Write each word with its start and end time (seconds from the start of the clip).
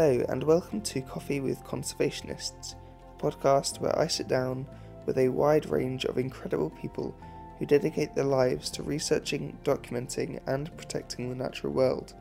Hello, 0.00 0.24
and 0.30 0.42
welcome 0.42 0.80
to 0.80 1.02
Coffee 1.02 1.40
with 1.40 1.62
Conservationists, 1.62 2.74
a 2.74 3.22
podcast 3.22 3.82
where 3.82 3.98
I 3.98 4.06
sit 4.06 4.28
down 4.28 4.66
with 5.04 5.18
a 5.18 5.28
wide 5.28 5.66
range 5.66 6.06
of 6.06 6.16
incredible 6.16 6.70
people 6.70 7.14
who 7.58 7.66
dedicate 7.66 8.14
their 8.14 8.24
lives 8.24 8.70
to 8.70 8.82
researching, 8.82 9.58
documenting, 9.62 10.40
and 10.46 10.74
protecting 10.78 11.28
the 11.28 11.34
natural 11.34 11.74
world. 11.74 12.14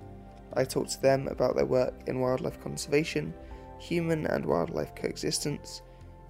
I 0.55 0.65
talk 0.65 0.89
to 0.89 1.01
them 1.01 1.29
about 1.29 1.55
their 1.55 1.65
work 1.65 1.93
in 2.07 2.19
wildlife 2.19 2.61
conservation, 2.61 3.33
human 3.77 4.27
and 4.27 4.45
wildlife 4.45 4.93
coexistence, 4.93 5.81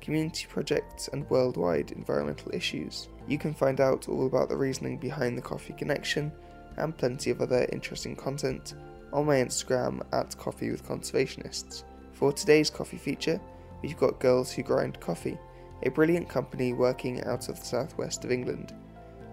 community 0.01 0.45
projects, 0.47 1.07
and 1.07 1.27
worldwide 1.31 1.93
environmental 1.93 2.53
issues. 2.53 3.09
You 3.27 3.39
can 3.39 3.55
find 3.55 3.81
out 3.81 4.07
all 4.07 4.27
about 4.27 4.49
the 4.49 4.55
reasoning 4.55 4.99
behind 4.99 5.35
the 5.35 5.41
Coffee 5.41 5.73
Connection 5.73 6.31
and 6.77 6.95
plenty 6.95 7.31
of 7.31 7.41
other 7.41 7.67
interesting 7.71 8.15
content 8.15 8.75
on 9.13 9.25
my 9.25 9.35
Instagram 9.37 10.01
at 10.13 10.37
Coffee 10.37 10.71
with 10.71 10.87
Conservationists. 10.87 11.83
For 12.13 12.31
today's 12.33 12.69
coffee 12.69 12.97
feature, 12.97 13.39
we've 13.81 13.97
got 13.97 14.19
Girls 14.19 14.51
Who 14.51 14.63
Grind 14.63 14.99
Coffee, 14.99 15.37
a 15.83 15.89
brilliant 15.89 16.27
company 16.27 16.73
working 16.73 17.23
out 17.23 17.49
of 17.49 17.59
the 17.59 17.65
southwest 17.65 18.25
of 18.25 18.31
England. 18.31 18.73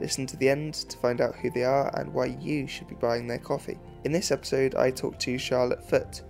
Listen 0.01 0.27
to 0.27 0.37
the 0.37 0.49
end 0.49 0.75
to 0.75 0.99
find 0.99 1.21
out 1.21 1.37
who 1.37 1.51
they 1.51 1.65
are 1.65 1.91
and 1.99 2.13
why 2.13 2.27
you 2.27 2.67
should 2.67 2.89
be 2.89 2.95
buying 2.97 3.27
their 3.27 3.39
coffee. 3.39 3.79
In 4.05 4.13
this 4.13 4.31
episode, 4.31 4.75
I 4.75 4.91
talk 4.91 5.19
to 5.21 5.39
Charlotte 5.39 5.89
Foote. 5.89 6.23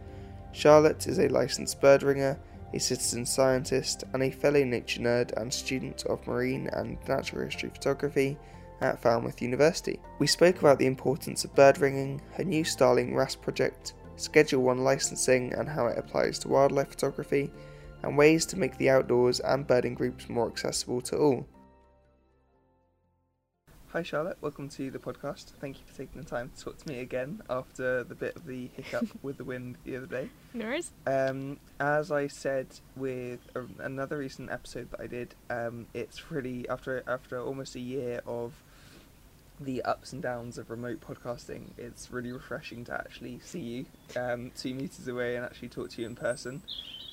Charlotte 0.52 1.06
is 1.06 1.18
a 1.18 1.28
licensed 1.28 1.80
bird 1.80 2.02
ringer, 2.02 2.38
a 2.72 2.80
citizen 2.80 3.26
scientist, 3.26 4.04
and 4.12 4.22
a 4.22 4.30
fellow 4.30 4.64
nature 4.64 5.00
nerd 5.00 5.32
and 5.36 5.52
student 5.52 6.04
of 6.06 6.26
marine 6.26 6.68
and 6.72 6.96
natural 7.08 7.44
history 7.44 7.70
photography 7.70 8.38
at 8.80 9.00
Falmouth 9.00 9.42
University. 9.42 9.98
We 10.18 10.26
spoke 10.26 10.60
about 10.60 10.78
the 10.78 10.86
importance 10.86 11.44
of 11.44 11.54
bird 11.54 11.78
ringing, 11.78 12.20
her 12.34 12.44
new 12.44 12.64
Starling 12.64 13.14
RAS 13.14 13.34
project, 13.34 13.94
Schedule 14.16 14.62
1 14.62 14.78
licensing 14.78 15.52
and 15.54 15.68
how 15.68 15.86
it 15.86 15.98
applies 15.98 16.38
to 16.40 16.48
wildlife 16.48 16.88
photography, 16.88 17.50
and 18.02 18.16
ways 18.16 18.46
to 18.46 18.58
make 18.58 18.76
the 18.78 18.90
outdoors 18.90 19.40
and 19.40 19.66
birding 19.66 19.94
groups 19.94 20.28
more 20.28 20.48
accessible 20.48 21.00
to 21.02 21.16
all. 21.16 21.46
Hi 23.96 24.02
Charlotte, 24.02 24.36
welcome 24.42 24.68
to 24.70 24.90
the 24.90 24.98
podcast. 24.98 25.52
Thank 25.58 25.78
you 25.78 25.84
for 25.86 25.96
taking 25.96 26.20
the 26.20 26.28
time 26.28 26.50
to 26.54 26.64
talk 26.64 26.76
to 26.76 26.88
me 26.88 27.00
again 27.00 27.40
after 27.48 28.04
the 28.04 28.14
bit 28.14 28.36
of 28.36 28.44
the 28.44 28.68
hiccup 28.76 29.06
with 29.22 29.38
the 29.38 29.44
wind 29.44 29.78
the 29.84 29.96
other 29.96 30.06
day. 30.06 30.28
No 30.52 30.66
worries. 30.66 30.90
Um, 31.06 31.58
as 31.80 32.12
I 32.12 32.26
said 32.26 32.66
with 32.94 33.40
a, 33.54 33.64
another 33.82 34.18
recent 34.18 34.50
episode 34.50 34.90
that 34.90 35.00
I 35.00 35.06
did, 35.06 35.34
um, 35.48 35.86
it's 35.94 36.30
really 36.30 36.68
after 36.68 37.04
after 37.06 37.40
almost 37.40 37.74
a 37.74 37.80
year 37.80 38.20
of 38.26 38.52
the 39.60 39.82
ups 39.82 40.12
and 40.12 40.22
downs 40.22 40.58
of 40.58 40.70
remote 40.70 41.00
podcasting. 41.00 41.70
It's 41.78 42.10
really 42.10 42.32
refreshing 42.32 42.84
to 42.84 42.94
actually 42.94 43.40
see 43.40 43.60
you 43.60 43.86
um, 44.20 44.50
two 44.56 44.74
meters 44.74 45.08
away 45.08 45.36
and 45.36 45.44
actually 45.44 45.68
talk 45.68 45.90
to 45.90 46.02
you 46.02 46.06
in 46.06 46.14
person. 46.14 46.62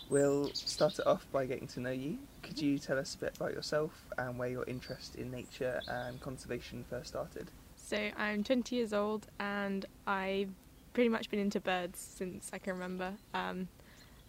We'll 0.09 0.51
start 0.53 0.99
it 0.99 1.07
off 1.07 1.25
by 1.31 1.45
getting 1.45 1.67
to 1.67 1.79
know 1.79 1.91
you. 1.91 2.17
Could 2.41 2.61
you 2.61 2.77
tell 2.77 2.99
us 2.99 3.15
a 3.15 3.17
bit 3.17 3.37
about 3.37 3.53
yourself 3.53 3.91
and 4.17 4.37
where 4.37 4.49
your 4.49 4.65
interest 4.65 5.15
in 5.15 5.31
nature 5.31 5.81
and 5.87 6.19
conservation 6.19 6.83
first 6.89 7.07
started? 7.07 7.49
So 7.75 8.09
I'm 8.17 8.43
20 8.43 8.75
years 8.75 8.93
old 8.93 9.27
and 9.39 9.85
I've 10.05 10.51
pretty 10.93 11.09
much 11.09 11.29
been 11.29 11.39
into 11.39 11.59
birds 11.59 11.99
since 11.99 12.51
I 12.53 12.57
can 12.57 12.73
remember. 12.73 13.13
Um, 13.33 13.69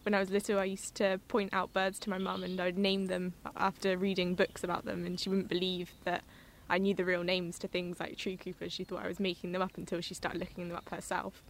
when 0.05 0.15
I 0.15 0.21
was 0.21 0.31
little, 0.31 0.59
I 0.59 0.65
used 0.65 0.95
to 0.97 1.19
point 1.29 1.53
out 1.53 1.73
birds 1.73 1.99
to 2.01 2.11
my 2.11 2.19
mum 2.19 2.43
and 2.43 2.61
I 2.61 2.67
would 2.67 2.79
name 2.79 3.07
them 3.07 3.35
after 3.57 3.97
reading 3.97 4.35
books 4.35 4.63
about 4.63 4.85
them, 4.85 5.05
and 5.05 5.19
she 5.19 5.31
wouldn't 5.31 5.49
believe 5.49 5.93
that 6.05 6.23
I 6.69 6.79
knew 6.79 6.95
the 6.95 7.05
real 7.05 7.23
names 7.23 7.59
to 7.61 7.69
things 7.69 8.01
like 8.01 8.17
tree 8.17 8.37
creepers. 8.37 8.73
She 8.73 8.85
thought 8.85 9.05
I 9.05 9.09
was 9.09 9.21
making 9.21 9.53
them 9.53 9.63
up 9.63 9.77
until 9.77 10.01
she 10.01 10.15
started 10.15 10.41
looking 10.41 10.69
them 10.69 10.77
up 10.77 10.89
herself. 10.89 11.43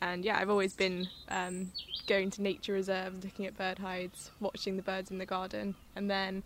And 0.00 0.24
yeah, 0.24 0.38
I've 0.38 0.50
always 0.50 0.74
been 0.74 1.08
um, 1.28 1.72
going 2.06 2.30
to 2.30 2.42
nature 2.42 2.72
reserves, 2.72 3.24
looking 3.24 3.46
at 3.46 3.56
bird 3.56 3.78
hides, 3.78 4.30
watching 4.40 4.76
the 4.76 4.82
birds 4.82 5.10
in 5.10 5.18
the 5.18 5.26
garden. 5.26 5.74
And 5.94 6.10
then 6.10 6.42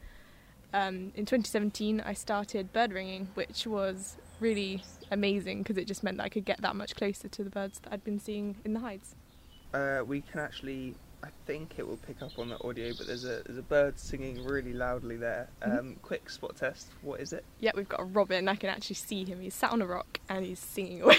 um, 0.72 1.12
in 1.14 1.26
2017, 1.26 2.00
I 2.00 2.14
started 2.14 2.72
bird 2.72 2.92
ringing, 2.92 3.28
which 3.34 3.66
was 3.66 4.16
really 4.38 4.82
amazing 5.10 5.58
because 5.58 5.76
it 5.76 5.86
just 5.86 6.02
meant 6.02 6.18
that 6.18 6.24
I 6.24 6.28
could 6.28 6.44
get 6.44 6.60
that 6.62 6.76
much 6.76 6.94
closer 6.94 7.28
to 7.28 7.44
the 7.44 7.50
birds 7.50 7.80
that 7.80 7.92
I'd 7.92 8.04
been 8.04 8.20
seeing 8.20 8.56
in 8.64 8.72
the 8.72 8.80
hides. 8.80 9.14
Uh, 9.74 10.02
we 10.06 10.20
can 10.20 10.40
actually, 10.40 10.94
I 11.22 11.28
think 11.46 11.74
it 11.78 11.86
will 11.86 11.98
pick 11.98 12.22
up 12.22 12.38
on 12.38 12.48
the 12.48 12.62
audio, 12.64 12.92
but 12.96 13.06
there's 13.06 13.24
a 13.24 13.42
there's 13.44 13.58
a 13.58 13.62
bird 13.62 13.98
singing 13.98 14.44
really 14.44 14.72
loudly 14.72 15.16
there. 15.16 15.48
Um, 15.62 15.70
Mm-hmm. 15.70 15.92
Quick 16.02 16.30
spot 16.30 16.56
test. 16.56 16.88
What 17.02 17.20
is 17.20 17.32
it? 17.32 17.44
Yeah, 17.58 17.72
we've 17.74 17.88
got 17.88 18.00
a 18.00 18.04
robin. 18.04 18.48
I 18.48 18.54
can 18.56 18.70
actually 18.70 18.96
see 18.96 19.24
him. 19.24 19.40
He's 19.40 19.54
sat 19.54 19.70
on 19.72 19.82
a 19.82 19.86
rock 19.86 20.18
and 20.28 20.44
he's 20.44 20.58
singing 20.58 21.02
away. 21.02 21.18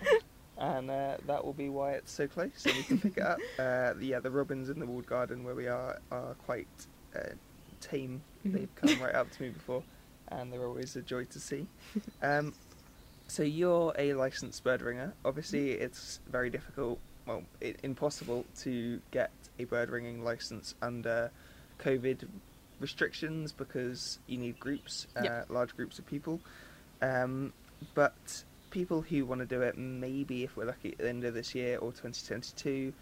and 0.58 0.90
uh, 0.90 1.16
that 1.26 1.44
will 1.44 1.52
be 1.54 1.68
why 1.68 1.92
it's 1.92 2.12
so 2.12 2.26
close, 2.28 2.50
so 2.56 2.70
we 2.72 2.82
can 2.84 2.98
pick 3.00 3.16
it 3.16 3.22
up. 3.22 3.38
Uh, 3.58 3.94
yeah, 4.00 4.20
the 4.20 4.30
robins 4.30 4.68
in 4.70 4.78
the 4.78 4.86
walled 4.86 5.06
garden 5.06 5.42
where 5.44 5.54
we 5.54 5.66
are 5.66 5.98
are 6.10 6.34
quite 6.46 6.68
uh, 7.16 7.20
tame. 7.80 8.22
Mhm. 8.46 8.52
They've 8.52 8.74
come 8.76 9.00
right 9.02 9.14
up 9.14 9.30
to 9.32 9.42
me 9.42 9.48
before, 9.50 9.82
and 10.28 10.52
they're 10.52 10.66
always 10.66 10.94
a 10.96 11.02
joy 11.02 11.24
to 11.24 11.40
see. 11.40 11.66
Um, 12.22 12.54
so 13.28 13.42
you're 13.42 13.94
a 13.98 14.12
licensed 14.14 14.62
bird 14.62 14.82
ringer. 14.82 15.14
Obviously, 15.24 15.70
it's 15.72 16.20
very 16.30 16.50
difficult, 16.50 16.98
well, 17.26 17.42
i 17.62 17.74
impossible 17.82 18.44
to 18.60 19.00
get 19.10 19.30
a 19.58 19.64
bird 19.64 19.90
ringing 19.90 20.24
license 20.24 20.74
under 20.82 21.30
COVID 21.78 22.28
restrictions 22.80 23.52
because 23.52 24.18
you 24.26 24.38
need 24.38 24.58
groups, 24.58 25.06
uh, 25.16 25.22
Yep. 25.22 25.50
large 25.50 25.76
groups 25.76 25.98
of 25.98 26.06
people. 26.06 26.40
Um, 27.00 27.52
but 27.94 28.44
people 28.70 29.02
who 29.02 29.24
want 29.26 29.40
to 29.40 29.46
do 29.46 29.62
it, 29.62 29.76
maybe 29.76 30.44
if 30.44 30.56
we're 30.56 30.64
lucky 30.64 30.92
at 30.92 30.98
the 30.98 31.08
end 31.08 31.24
of 31.24 31.34
this 31.34 31.54
year 31.54 31.78
or 31.78 31.92
2022, 31.92 32.92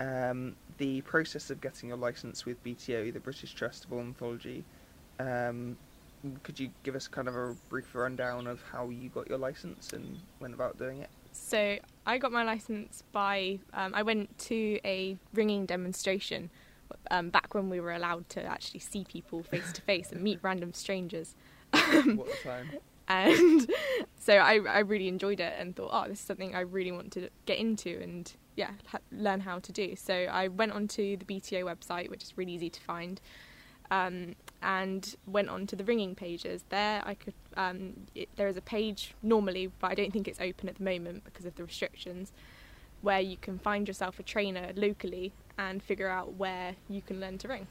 um, 0.00 0.56
the 0.78 1.00
process 1.02 1.50
of 1.50 1.60
getting 1.60 1.88
your 1.88 1.98
license 1.98 2.44
with 2.44 2.62
BTO, 2.62 3.12
the 3.12 3.20
British 3.20 3.54
Trust 3.54 3.84
of 3.84 3.92
Ornithology, 3.92 4.64
um, 5.18 5.76
could 6.42 6.58
you 6.58 6.70
give 6.82 6.94
us 6.96 7.08
kind 7.08 7.28
of 7.28 7.36
a 7.36 7.54
brief 7.68 7.94
rundown 7.94 8.46
of 8.46 8.60
how 8.72 8.88
you 8.88 9.08
got 9.10 9.28
your 9.28 9.38
license 9.38 9.92
and 9.92 10.18
went 10.40 10.54
about 10.54 10.78
doing 10.78 11.00
it? 11.00 11.10
So 11.32 11.78
I 12.06 12.18
got 12.18 12.32
my 12.32 12.44
license 12.44 13.02
by 13.12 13.58
um, 13.74 13.92
I 13.94 14.02
went 14.02 14.38
to 14.38 14.78
a 14.84 15.18
ringing 15.34 15.66
demonstration 15.66 16.50
um, 17.10 17.30
back 17.30 17.54
when 17.54 17.68
we 17.68 17.80
were 17.80 17.92
allowed 17.92 18.28
to 18.30 18.42
actually 18.44 18.80
see 18.80 19.04
people 19.04 19.42
face 19.42 19.72
to 19.72 19.82
face 19.82 20.12
and 20.12 20.22
meet 20.22 20.38
random 20.42 20.72
strangers. 20.72 21.34
what 21.72 22.28
time? 22.42 22.70
And 23.08 23.70
so 24.18 24.36
I, 24.36 24.58
I 24.68 24.78
really 24.80 25.08
enjoyed 25.08 25.40
it 25.40 25.54
and 25.58 25.74
thought, 25.74 25.90
oh, 25.92 26.08
this 26.08 26.18
is 26.20 26.24
something 26.24 26.54
I 26.54 26.60
really 26.60 26.92
want 26.92 27.12
to 27.12 27.28
get 27.44 27.58
into 27.58 28.00
and 28.00 28.32
yeah, 28.56 28.70
ha- 28.86 28.98
learn 29.12 29.40
how 29.40 29.58
to 29.58 29.72
do. 29.72 29.94
So 29.96 30.14
I 30.14 30.48
went 30.48 30.72
onto 30.72 31.16
the 31.16 31.24
BTO 31.24 31.64
website, 31.64 32.10
which 32.10 32.22
is 32.22 32.36
really 32.36 32.52
easy 32.52 32.70
to 32.70 32.80
find, 32.80 33.20
um, 33.90 34.34
and 34.62 35.14
went 35.26 35.48
on 35.48 35.66
to 35.68 35.76
the 35.76 35.84
ringing 35.84 36.14
pages. 36.14 36.64
There, 36.70 37.02
I 37.04 37.14
could 37.14 37.34
um, 37.56 38.06
it, 38.14 38.28
there 38.36 38.48
is 38.48 38.56
a 38.56 38.62
page 38.62 39.14
normally, 39.22 39.70
but 39.80 39.90
I 39.90 39.94
don't 39.94 40.12
think 40.12 40.28
it's 40.28 40.40
open 40.40 40.68
at 40.68 40.76
the 40.76 40.84
moment 40.84 41.24
because 41.24 41.44
of 41.46 41.54
the 41.56 41.64
restrictions, 41.64 42.32
where 43.02 43.20
you 43.20 43.36
can 43.36 43.58
find 43.58 43.86
yourself 43.88 44.18
a 44.18 44.22
trainer 44.22 44.72
locally 44.74 45.32
and 45.58 45.82
figure 45.82 46.08
out 46.08 46.34
where 46.34 46.74
you 46.88 47.00
can 47.02 47.20
learn 47.20 47.38
to 47.38 47.48
ring. 47.48 47.66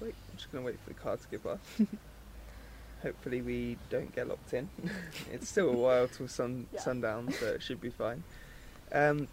Wait, 0.00 0.14
I'm 0.30 0.36
just 0.36 0.50
going 0.50 0.64
to 0.64 0.66
wait 0.66 0.78
for 0.82 0.90
the 0.90 0.98
car 0.98 1.16
to 1.16 1.28
get 1.30 1.44
past. 1.44 1.60
Hopefully 3.02 3.40
we 3.40 3.76
don't 3.88 4.14
get 4.14 4.28
locked 4.28 4.52
in. 4.52 4.68
it's 5.32 5.48
still 5.48 5.70
a 5.70 5.76
while 5.76 6.08
till 6.08 6.28
sun 6.28 6.66
Yeah. 6.72 6.80
sundown, 6.80 7.32
so 7.32 7.46
it 7.46 7.62
should 7.62 7.80
be 7.80 7.90
fine. 7.90 8.22
Um, 8.92 9.28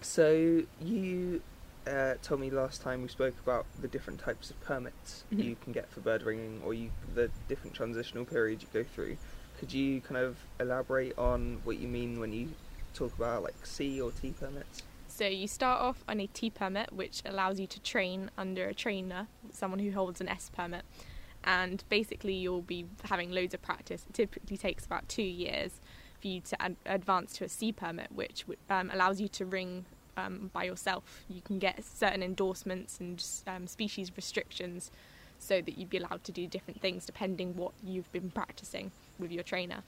so 0.00 0.62
you 0.80 1.42
uh, 1.86 2.14
told 2.22 2.40
me 2.40 2.50
last 2.50 2.82
time 2.82 3.02
we 3.02 3.08
spoke 3.08 3.34
about 3.42 3.66
the 3.80 3.88
different 3.88 4.20
types 4.20 4.50
of 4.50 4.60
permits 4.60 5.24
Mhm. 5.32 5.44
you 5.44 5.56
can 5.62 5.72
get 5.72 5.88
for 5.90 6.00
bird 6.00 6.22
ringing, 6.22 6.60
or 6.64 6.74
you 6.74 6.90
the 7.14 7.30
different 7.48 7.74
transitional 7.74 8.24
periods 8.24 8.62
you 8.62 8.68
go 8.72 8.84
through. 8.94 9.16
Could 9.58 9.72
you 9.72 10.00
kind 10.00 10.16
of 10.18 10.36
elaborate 10.60 11.16
on 11.18 11.60
what 11.64 11.78
you 11.78 11.88
mean 11.88 12.20
when 12.20 12.32
you 12.32 12.52
talk 12.94 13.14
about 13.16 13.42
like 13.42 13.64
C 13.64 14.00
or 14.00 14.10
T 14.10 14.32
permits? 14.38 14.82
So 15.08 15.26
you 15.26 15.46
start 15.48 15.80
off 15.80 16.04
on 16.08 16.20
a 16.20 16.26
T 16.26 16.50
permit, 16.50 16.92
which 16.92 17.22
allows 17.24 17.58
you 17.58 17.66
to 17.68 17.80
train 17.80 18.30
under 18.36 18.66
a 18.68 18.74
trainer, 18.74 19.28
someone 19.52 19.78
who 19.78 19.92
holds 19.92 20.20
an 20.20 20.28
S 20.28 20.50
permit. 20.54 20.84
And 21.44 21.84
basically, 21.88 22.34
you'll 22.34 22.60
be 22.62 22.86
having 23.04 23.30
loads 23.30 23.54
of 23.54 23.62
practice. 23.62 24.04
It 24.08 24.14
typically 24.14 24.56
takes 24.56 24.84
about 24.84 25.08
two 25.08 25.22
years 25.22 25.80
for 26.20 26.26
you 26.26 26.40
to 26.40 26.60
ad- 26.60 26.76
advance 26.86 27.34
to 27.34 27.44
a 27.44 27.48
C 27.48 27.70
permit, 27.72 28.10
which 28.12 28.44
um, 28.68 28.90
allows 28.92 29.20
you 29.20 29.28
to 29.28 29.46
ring 29.46 29.86
um, 30.16 30.50
by 30.52 30.64
yourself. 30.64 31.24
You 31.28 31.40
can 31.42 31.58
get 31.58 31.84
certain 31.84 32.22
endorsements 32.22 32.98
and 33.00 33.24
um, 33.46 33.66
species 33.66 34.10
restrictions 34.16 34.90
so 35.38 35.60
that 35.60 35.76
you'd 35.76 35.90
be 35.90 35.98
allowed 35.98 36.24
to 36.24 36.32
do 36.32 36.46
different 36.46 36.80
things 36.80 37.04
depending 37.04 37.56
what 37.56 37.72
you've 37.84 38.10
been 38.12 38.30
practicing 38.30 38.90
with 39.18 39.30
your 39.30 39.42
trainer. 39.42 39.82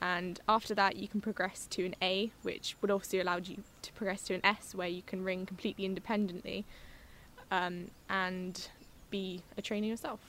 And 0.00 0.40
after 0.48 0.74
that, 0.74 0.96
you 0.96 1.08
can 1.08 1.20
progress 1.20 1.66
to 1.70 1.86
an 1.86 1.96
A, 2.02 2.30
which 2.42 2.76
would 2.80 2.90
also 2.90 3.22
allow 3.22 3.36
you 3.36 3.62
to 3.82 3.92
progress 3.94 4.22
to 4.24 4.34
an 4.34 4.40
S, 4.44 4.74
where 4.74 4.88
you 4.88 5.02
can 5.02 5.24
ring 5.24 5.46
completely 5.46 5.86
independently 5.86 6.64
um, 7.50 7.90
and 8.10 8.68
be 9.10 9.40
a 9.56 9.62
trainer 9.62 9.86
yourself. 9.86 10.20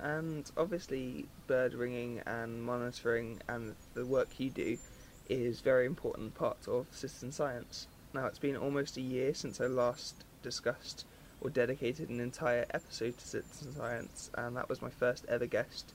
And 0.00 0.48
obviously, 0.56 1.26
bird 1.46 1.74
ringing 1.74 2.20
and 2.26 2.62
monitoring 2.62 3.40
and 3.48 3.74
the 3.94 4.04
work 4.04 4.28
you 4.38 4.50
do 4.50 4.76
is 5.28 5.60
very 5.60 5.86
important 5.86 6.34
part 6.34 6.68
of 6.68 6.86
citizen 6.90 7.32
science. 7.32 7.86
Now, 8.14 8.26
it's 8.26 8.38
been 8.38 8.56
almost 8.56 8.96
a 8.96 9.02
year 9.02 9.34
since 9.34 9.60
I 9.60 9.66
last 9.66 10.24
discussed 10.42 11.04
or 11.40 11.50
dedicated 11.50 12.08
an 12.08 12.20
entire 12.20 12.64
episode 12.70 13.16
to 13.18 13.28
citizen 13.28 13.74
science, 13.74 14.30
and 14.34 14.56
that 14.56 14.68
was 14.68 14.80
my 14.80 14.90
first 14.90 15.26
ever 15.28 15.46
guest. 15.46 15.92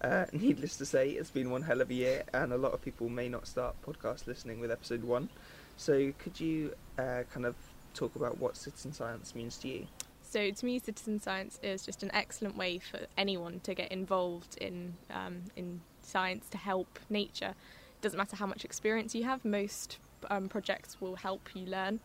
Uh, 0.00 0.26
needless 0.32 0.76
to 0.76 0.86
say, 0.86 1.10
it's 1.10 1.30
been 1.30 1.50
one 1.50 1.62
hell 1.62 1.80
of 1.80 1.90
a 1.90 1.94
year, 1.94 2.22
and 2.32 2.52
a 2.52 2.56
lot 2.56 2.72
of 2.72 2.82
people 2.82 3.08
may 3.08 3.28
not 3.28 3.46
start 3.46 3.74
podcast 3.84 4.26
listening 4.26 4.60
with 4.60 4.70
episode 4.70 5.02
one. 5.02 5.28
So, 5.76 6.12
could 6.18 6.38
you 6.38 6.74
uh, 6.96 7.24
kind 7.32 7.44
of 7.44 7.56
talk 7.92 8.14
about 8.14 8.38
what 8.38 8.56
citizen 8.56 8.92
science 8.92 9.34
means 9.34 9.58
to 9.58 9.68
you? 9.68 9.86
So, 10.22 10.50
to 10.50 10.64
me, 10.64 10.78
citizen 10.78 11.20
science 11.20 11.58
is 11.62 11.84
just 11.84 12.02
an 12.02 12.10
excellent 12.14 12.56
way 12.56 12.78
for 12.78 13.00
anyone 13.16 13.60
to 13.60 13.74
get 13.74 13.90
involved 13.90 14.56
in 14.58 14.94
um, 15.10 15.42
in 15.56 15.80
science 16.02 16.48
to 16.50 16.58
help 16.58 16.98
nature. 17.10 17.54
It 17.96 18.02
doesn't 18.02 18.16
matter 18.16 18.36
how 18.36 18.46
much 18.46 18.64
experience 18.64 19.14
you 19.14 19.24
have; 19.24 19.44
most 19.44 19.98
um, 20.30 20.48
projects 20.48 21.00
will 21.00 21.16
help 21.16 21.48
you 21.54 21.66
learn. 21.66 22.00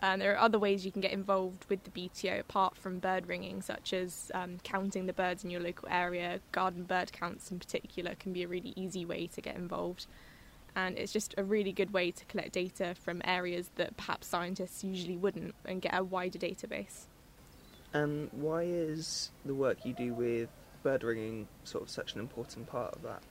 Um, 0.00 0.20
there 0.20 0.32
are 0.32 0.38
other 0.38 0.58
ways 0.58 0.86
you 0.86 0.92
can 0.92 1.00
get 1.00 1.12
involved 1.12 1.64
with 1.68 1.82
the 1.82 1.90
BTO 1.90 2.40
apart 2.40 2.76
from 2.76 3.00
bird 3.00 3.26
ringing, 3.26 3.62
such 3.62 3.92
as 3.92 4.30
um, 4.32 4.58
counting 4.62 5.06
the 5.06 5.12
birds 5.12 5.42
in 5.42 5.50
your 5.50 5.60
local 5.60 5.88
area. 5.90 6.40
Garden 6.52 6.84
bird 6.84 7.12
counts, 7.12 7.50
in 7.50 7.58
particular, 7.58 8.14
can 8.14 8.32
be 8.32 8.44
a 8.44 8.48
really 8.48 8.72
easy 8.76 9.04
way 9.04 9.26
to 9.26 9.40
get 9.40 9.56
involved. 9.56 10.06
And 10.76 10.96
it's 10.96 11.12
just 11.12 11.34
a 11.36 11.42
really 11.42 11.72
good 11.72 11.92
way 11.92 12.12
to 12.12 12.24
collect 12.26 12.52
data 12.52 12.94
from 12.94 13.20
areas 13.24 13.70
that 13.74 13.96
perhaps 13.96 14.28
scientists 14.28 14.84
usually 14.84 15.16
wouldn't 15.16 15.56
and 15.64 15.82
get 15.82 15.92
a 15.96 16.04
wider 16.04 16.38
database. 16.38 17.06
And 17.92 18.28
why 18.32 18.62
is 18.62 19.30
the 19.44 19.54
work 19.54 19.84
you 19.84 19.94
do 19.94 20.14
with 20.14 20.48
bird 20.84 21.02
ringing 21.02 21.48
sort 21.64 21.82
of 21.82 21.90
such 21.90 22.14
an 22.14 22.20
important 22.20 22.68
part 22.68 22.94
of 22.94 23.02
that? 23.02 23.22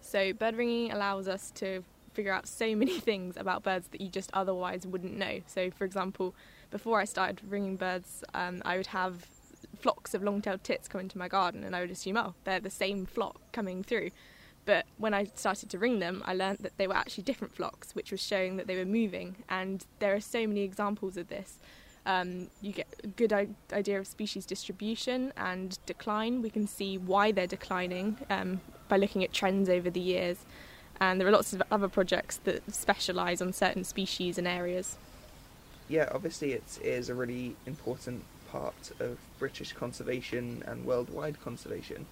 So, 0.00 0.32
bird 0.32 0.54
ringing 0.54 0.92
allows 0.92 1.26
us 1.26 1.50
to 1.52 1.82
figure 2.14 2.32
out 2.32 2.48
so 2.48 2.74
many 2.74 2.98
things 3.08 3.36
about 3.36 3.62
birds 3.62 3.88
that 3.88 4.00
you 4.00 4.08
just 4.08 4.30
otherwise 4.32 4.86
wouldn't 4.86 5.16
know. 5.16 5.40
So, 5.46 5.70
for 5.70 5.84
example, 5.84 6.34
before 6.70 7.00
I 7.00 7.04
started 7.04 7.40
ringing 7.48 7.76
birds, 7.76 8.24
um, 8.32 8.62
I 8.64 8.76
would 8.76 8.88
have 8.88 9.26
flocks 9.80 10.14
of 10.14 10.22
long-tailed 10.22 10.64
tits 10.64 10.88
come 10.88 11.00
into 11.00 11.18
my 11.18 11.28
garden, 11.28 11.64
and 11.64 11.76
I 11.76 11.80
would 11.80 11.90
assume, 11.90 12.16
oh, 12.16 12.34
they're 12.44 12.60
the 12.60 12.70
same 12.70 13.06
flock 13.06 13.40
coming 13.52 13.82
through. 13.82 14.10
But 14.64 14.86
when 14.96 15.12
I 15.12 15.24
started 15.34 15.68
to 15.70 15.78
ring 15.78 15.98
them, 15.98 16.22
I 16.24 16.34
learned 16.34 16.60
that 16.60 16.78
they 16.78 16.86
were 16.86 16.96
actually 16.96 17.24
different 17.24 17.54
flocks, 17.54 17.94
which 17.94 18.10
was 18.10 18.20
showing 18.22 18.56
that 18.56 18.66
they 18.66 18.76
were 18.76 18.86
moving. 18.86 19.36
And 19.48 19.84
there 19.98 20.14
are 20.14 20.20
so 20.20 20.46
many 20.46 20.62
examples 20.62 21.16
of 21.16 21.28
this. 21.28 21.58
Um, 22.06 22.48
you 22.60 22.72
get 22.72 22.86
a 23.02 23.06
good 23.06 23.32
idea 23.72 23.98
of 23.98 24.06
species 24.06 24.46
distribution 24.46 25.32
and 25.36 25.78
decline. 25.86 26.42
We 26.42 26.50
can 26.50 26.66
see 26.66 26.98
why 26.98 27.32
they're 27.32 27.46
declining 27.46 28.18
um, 28.30 28.60
by 28.88 28.96
looking 28.96 29.24
at 29.24 29.32
trends 29.32 29.68
over 29.68 29.90
the 29.90 30.00
years 30.00 30.44
and 31.00 31.20
there 31.20 31.28
are 31.28 31.32
lots 31.32 31.52
of 31.52 31.62
other 31.70 31.88
projects 31.88 32.36
that 32.44 32.72
specialise 32.72 33.40
on 33.40 33.52
certain 33.52 33.84
species 33.84 34.38
and 34.38 34.46
areas. 34.46 34.96
Yeah, 35.88 36.08
obviously 36.12 36.52
it 36.52 36.78
is 36.82 37.08
a 37.08 37.14
really 37.14 37.56
important 37.66 38.24
part 38.50 38.92
of 39.00 39.18
British 39.38 39.72
conservation 39.72 40.62
and 40.66 40.84
worldwide 40.84 41.42
conservation, 41.42 42.06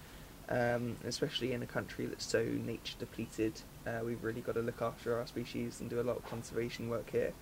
um, 0.49 0.97
especially 1.05 1.53
in 1.53 1.63
a 1.63 1.65
country 1.65 2.05
that's 2.05 2.25
so 2.25 2.43
nature 2.43 2.95
depleted. 2.99 3.53
Uh, 3.87 4.01
we've 4.05 4.23
really 4.23 4.41
got 4.41 4.55
to 4.55 4.61
look 4.61 4.81
after 4.81 5.17
our 5.17 5.25
species 5.25 5.79
and 5.79 5.89
do 5.89 5.99
a 5.99 6.03
lot 6.03 6.17
of 6.17 6.29
conservation 6.29 6.89
work 6.89 7.09
here. 7.09 7.33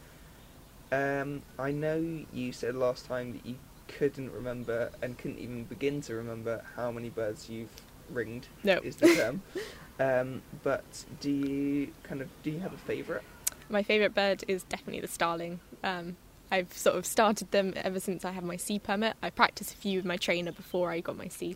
Um, 0.91 1.41
I 1.57 1.71
know 1.71 2.25
you 2.33 2.51
said 2.51 2.75
last 2.75 3.05
time 3.05 3.33
that 3.33 3.45
you 3.45 3.55
couldn't 3.87 4.31
remember 4.31 4.91
and 5.01 5.17
couldn't 5.17 5.39
even 5.39 5.63
begin 5.65 6.01
to 6.01 6.15
remember 6.15 6.63
how 6.75 6.91
many 6.91 7.09
birds 7.09 7.49
you've 7.49 7.69
ringed. 8.13 8.47
No. 8.63 8.79
Is 8.83 8.97
the 8.97 9.15
term. 9.15 9.41
Um, 9.99 10.41
but 10.63 11.05
do 11.19 11.29
you 11.29 11.89
kind 12.01 12.21
of 12.21 12.29
do 12.41 12.49
you 12.49 12.59
have 12.59 12.73
a 12.73 12.77
favourite? 12.77 13.21
My 13.69 13.83
favourite 13.83 14.15
bird 14.15 14.43
is 14.47 14.63
definitely 14.63 15.01
the 15.01 15.07
starling. 15.07 15.59
Um, 15.83 16.15
I've 16.51 16.73
sort 16.73 16.97
of 16.97 17.05
started 17.05 17.51
them 17.51 17.73
ever 17.75 17.99
since 17.99 18.25
I 18.25 18.31
had 18.31 18.43
my 18.43 18.57
C 18.57 18.79
permit. 18.79 19.15
I 19.21 19.29
practiced 19.29 19.73
a 19.73 19.77
few 19.77 19.99
with 19.99 20.05
my 20.05 20.17
trainer 20.17 20.51
before 20.51 20.89
I 20.89 21.01
got 21.01 21.17
my 21.17 21.27
C, 21.27 21.55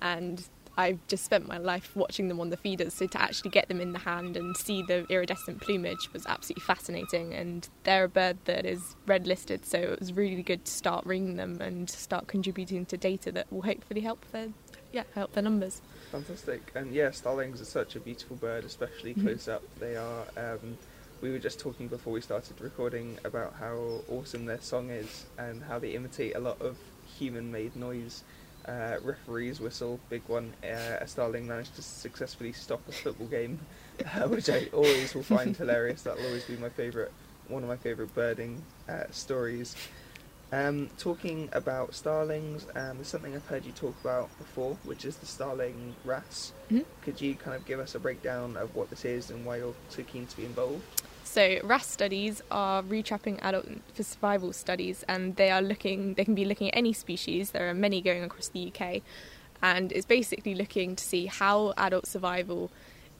and 0.00 0.48
I've 0.76 1.06
just 1.06 1.24
spent 1.24 1.46
my 1.46 1.58
life 1.58 1.94
watching 1.94 2.28
them 2.28 2.40
on 2.40 2.48
the 2.48 2.56
feeders. 2.56 2.94
So 2.94 3.06
to 3.06 3.20
actually 3.20 3.50
get 3.50 3.68
them 3.68 3.80
in 3.80 3.92
the 3.92 3.98
hand 3.98 4.36
and 4.36 4.56
see 4.56 4.82
the 4.82 5.06
iridescent 5.10 5.60
plumage 5.60 6.10
was 6.12 6.24
absolutely 6.26 6.62
fascinating. 6.62 7.34
And 7.34 7.68
they're 7.84 8.04
a 8.04 8.08
bird 8.08 8.38
that 8.46 8.64
is 8.64 8.96
red 9.06 9.26
listed, 9.26 9.66
so 9.66 9.78
it 9.78 10.00
was 10.00 10.14
really 10.14 10.42
good 10.42 10.64
to 10.64 10.72
start 10.72 11.04
ringing 11.04 11.36
them 11.36 11.60
and 11.60 11.90
start 11.90 12.26
contributing 12.26 12.86
to 12.86 12.96
data 12.96 13.30
that 13.32 13.52
will 13.52 13.62
hopefully 13.62 14.00
help 14.00 14.24
their 14.32 14.48
yeah 14.92 15.04
help 15.14 15.32
their 15.32 15.42
numbers. 15.42 15.80
Fantastic. 16.10 16.72
And 16.74 16.92
yeah, 16.92 17.10
starlings 17.12 17.60
are 17.60 17.66
such 17.66 17.96
a 17.96 18.00
beautiful 18.00 18.36
bird, 18.36 18.64
especially 18.64 19.12
mm-hmm. 19.12 19.26
close 19.26 19.48
up. 19.48 19.62
They 19.78 19.96
are. 19.96 20.24
Um, 20.36 20.78
we 21.20 21.30
were 21.30 21.38
just 21.38 21.60
talking 21.60 21.86
before 21.86 22.12
we 22.12 22.20
started 22.20 22.60
recording 22.60 23.18
about 23.24 23.54
how 23.60 24.00
awesome 24.08 24.46
their 24.46 24.60
song 24.60 24.88
is 24.90 25.26
and 25.38 25.62
how 25.62 25.78
they 25.78 25.90
imitate 25.90 26.34
a 26.34 26.40
lot 26.40 26.60
of 26.60 26.78
human-made 27.18 27.76
noise. 27.76 28.24
Uh, 28.66 28.96
referees 29.02 29.60
whistle, 29.60 30.00
big 30.08 30.22
one. 30.28 30.52
Uh, 30.62 30.96
a 31.00 31.06
starling 31.06 31.46
managed 31.46 31.74
to 31.76 31.82
successfully 31.82 32.52
stop 32.52 32.80
a 32.88 32.92
football 32.92 33.26
game, 33.26 33.58
uh, 34.14 34.28
which 34.28 34.48
I 34.48 34.68
always 34.72 35.14
will 35.14 35.22
find 35.22 35.56
hilarious. 35.56 36.02
That'll 36.02 36.24
always 36.24 36.44
be 36.44 36.56
my 36.56 36.68
favourite, 36.68 37.10
one 37.48 37.62
of 37.62 37.68
my 37.68 37.76
favourite 37.76 38.14
birding 38.14 38.62
uh, 38.88 39.04
stories. 39.10 39.76
Um, 40.52 40.90
talking 40.98 41.48
about 41.52 41.94
starlings, 41.94 42.66
um, 42.74 42.96
there's 42.96 43.08
something 43.08 43.34
I've 43.34 43.46
heard 43.46 43.64
you 43.64 43.72
talk 43.72 43.94
about 44.00 44.36
before, 44.38 44.76
which 44.84 45.04
is 45.04 45.16
the 45.16 45.26
starling 45.26 45.94
RAS. 46.04 46.52
Mm-hmm. 46.70 46.82
Could 47.02 47.20
you 47.20 47.36
kind 47.36 47.56
of 47.56 47.64
give 47.66 47.78
us 47.78 47.94
a 47.94 48.00
breakdown 48.00 48.56
of 48.56 48.74
what 48.74 48.90
this 48.90 49.04
is 49.04 49.30
and 49.30 49.44
why 49.44 49.58
you're 49.58 49.74
so 49.90 50.02
keen 50.02 50.26
to 50.26 50.36
be 50.36 50.44
involved? 50.44 50.82
So 51.22 51.60
RAS 51.62 51.86
studies 51.86 52.42
are 52.50 52.82
retrapping 52.82 53.38
adult 53.42 53.66
for 53.94 54.02
survival 54.02 54.52
studies, 54.52 55.04
and 55.06 55.36
they 55.36 55.52
are 55.52 55.62
looking. 55.62 56.14
They 56.14 56.24
can 56.24 56.34
be 56.34 56.44
looking 56.44 56.68
at 56.68 56.76
any 56.76 56.92
species. 56.92 57.52
There 57.52 57.70
are 57.70 57.74
many 57.74 58.00
going 58.00 58.24
across 58.24 58.48
the 58.48 58.72
UK, 58.74 59.02
and 59.62 59.92
it's 59.92 60.06
basically 60.06 60.56
looking 60.56 60.96
to 60.96 61.04
see 61.04 61.26
how 61.26 61.74
adult 61.76 62.08
survival 62.08 62.72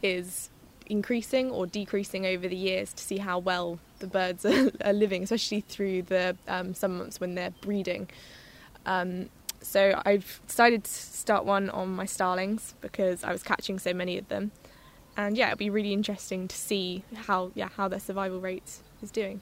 is 0.02 0.50
increasing 0.86 1.52
or 1.52 1.66
decreasing 1.66 2.26
over 2.26 2.48
the 2.48 2.56
years 2.56 2.92
to 2.94 3.02
see 3.04 3.18
how 3.18 3.38
well 3.38 3.78
the 4.00 4.06
birds 4.06 4.44
are, 4.44 4.70
are 4.84 4.92
living, 4.92 5.22
especially 5.22 5.60
through 5.60 6.02
the 6.02 6.36
um, 6.48 6.74
some 6.74 6.98
months 6.98 7.20
when 7.20 7.34
they're 7.34 7.54
breeding. 7.60 8.08
Um, 8.86 9.30
so 9.62 10.00
I've 10.04 10.40
decided 10.46 10.84
to 10.84 10.90
start 10.90 11.44
one 11.44 11.70
on 11.70 11.90
my 11.90 12.06
starlings 12.06 12.74
because 12.80 13.22
I 13.22 13.32
was 13.32 13.42
catching 13.42 13.78
so 13.78 13.92
many 13.92 14.18
of 14.18 14.28
them, 14.28 14.50
and 15.16 15.36
yeah, 15.36 15.48
it'll 15.48 15.58
be 15.58 15.70
really 15.70 15.92
interesting 15.92 16.48
to 16.48 16.56
see 16.56 17.04
how 17.14 17.52
yeah 17.54 17.68
how 17.76 17.88
their 17.88 18.00
survival 18.00 18.40
rate 18.40 18.78
is 19.02 19.10
doing. 19.10 19.40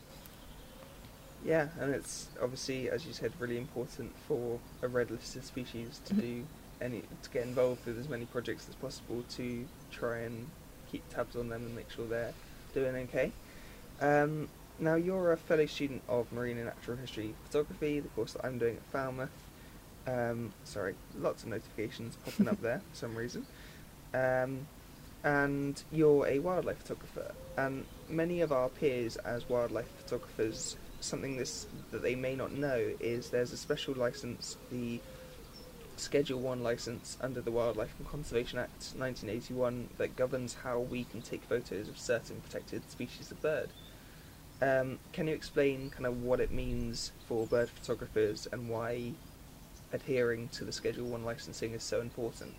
Yeah, 1.44 1.68
and 1.80 1.94
it's 1.94 2.28
obviously, 2.42 2.90
as 2.90 3.06
you 3.06 3.12
said, 3.12 3.32
really 3.38 3.58
important 3.58 4.12
for 4.26 4.58
a 4.82 4.88
red 4.88 5.10
listed 5.10 5.44
species 5.44 6.00
to 6.06 6.14
mm-hmm. 6.14 6.20
do 6.20 6.44
any 6.80 7.02
to 7.22 7.30
get 7.30 7.44
involved 7.44 7.84
with 7.86 7.98
as 7.98 8.08
many 8.08 8.24
projects 8.26 8.68
as 8.68 8.74
possible 8.74 9.24
to 9.30 9.66
try 9.90 10.18
and 10.18 10.48
keep 10.90 11.08
tabs 11.08 11.36
on 11.36 11.48
them 11.48 11.64
and 11.64 11.74
make 11.74 11.90
sure 11.90 12.06
they're 12.06 12.34
doing 12.74 12.94
okay. 12.96 13.32
Um, 14.00 14.48
now, 14.80 14.94
you're 14.94 15.32
a 15.32 15.36
fellow 15.36 15.66
student 15.66 16.02
of 16.08 16.30
Marine 16.32 16.56
and 16.56 16.66
Natural 16.66 16.96
History 16.96 17.34
Photography, 17.44 18.00
the 18.00 18.08
course 18.10 18.34
that 18.34 18.44
I'm 18.44 18.58
doing 18.58 18.76
at 18.76 18.84
Falmouth. 18.92 19.30
Um, 20.06 20.52
sorry, 20.64 20.94
lots 21.18 21.42
of 21.42 21.48
notifications 21.48 22.16
popping 22.24 22.48
up 22.48 22.60
there 22.62 22.80
for 22.90 22.96
some 22.96 23.16
reason. 23.16 23.44
Um, 24.14 24.66
and 25.24 25.82
you're 25.90 26.26
a 26.26 26.38
wildlife 26.38 26.78
photographer. 26.78 27.34
And 27.56 27.84
many 28.08 28.40
of 28.40 28.52
our 28.52 28.68
peers 28.68 29.16
as 29.16 29.48
wildlife 29.48 29.90
photographers, 29.98 30.76
something 31.00 31.36
this 31.36 31.66
that 31.90 32.02
they 32.02 32.14
may 32.14 32.36
not 32.36 32.52
know 32.52 32.92
is 33.00 33.30
there's 33.30 33.52
a 33.52 33.56
special 33.56 33.94
license, 33.94 34.56
the 34.70 35.00
Schedule 35.96 36.38
1 36.38 36.62
license 36.62 37.18
under 37.20 37.40
the 37.40 37.50
Wildlife 37.50 37.92
and 37.98 38.08
Conservation 38.08 38.60
Act 38.60 38.94
1981 38.96 39.88
that 39.98 40.14
governs 40.14 40.54
how 40.54 40.78
we 40.78 41.02
can 41.04 41.20
take 41.20 41.42
photos 41.42 41.88
of 41.88 41.98
certain 41.98 42.40
protected 42.40 42.88
species 42.88 43.32
of 43.32 43.42
bird. 43.42 43.70
Um, 44.60 44.98
can 45.12 45.28
you 45.28 45.34
explain 45.34 45.90
kind 45.90 46.06
of 46.06 46.22
what 46.22 46.40
it 46.40 46.50
means 46.50 47.12
for 47.26 47.46
bird 47.46 47.68
photographers 47.68 48.48
and 48.50 48.68
why 48.68 49.12
adhering 49.92 50.48
to 50.48 50.64
the 50.64 50.72
Schedule 50.72 51.06
1 51.06 51.24
licensing 51.24 51.74
is 51.74 51.82
so 51.82 52.00
important? 52.00 52.54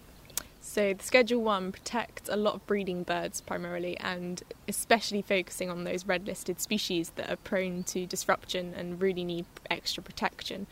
So, 0.62 0.94
the 0.94 1.04
Schedule 1.04 1.42
1 1.42 1.72
protects 1.72 2.30
a 2.30 2.36
lot 2.36 2.56
of 2.56 2.68
breeding 2.68 3.04
birds 3.04 3.42
primarily, 3.42 3.98
and 3.98 4.44
especially 4.68 5.22
focusing 5.22 5.70
on 5.70 5.84
those 5.84 6.06
red 6.06 6.28
listed 6.28 6.60
species 6.60 7.12
that 7.16 7.30
are 7.30 7.38
prone 7.38 7.84
to 7.86 8.06
disruption 8.06 8.74
and 8.76 9.02
really 9.02 9.24
need 9.24 9.46
extra 9.70 10.04
protection. 10.04 10.68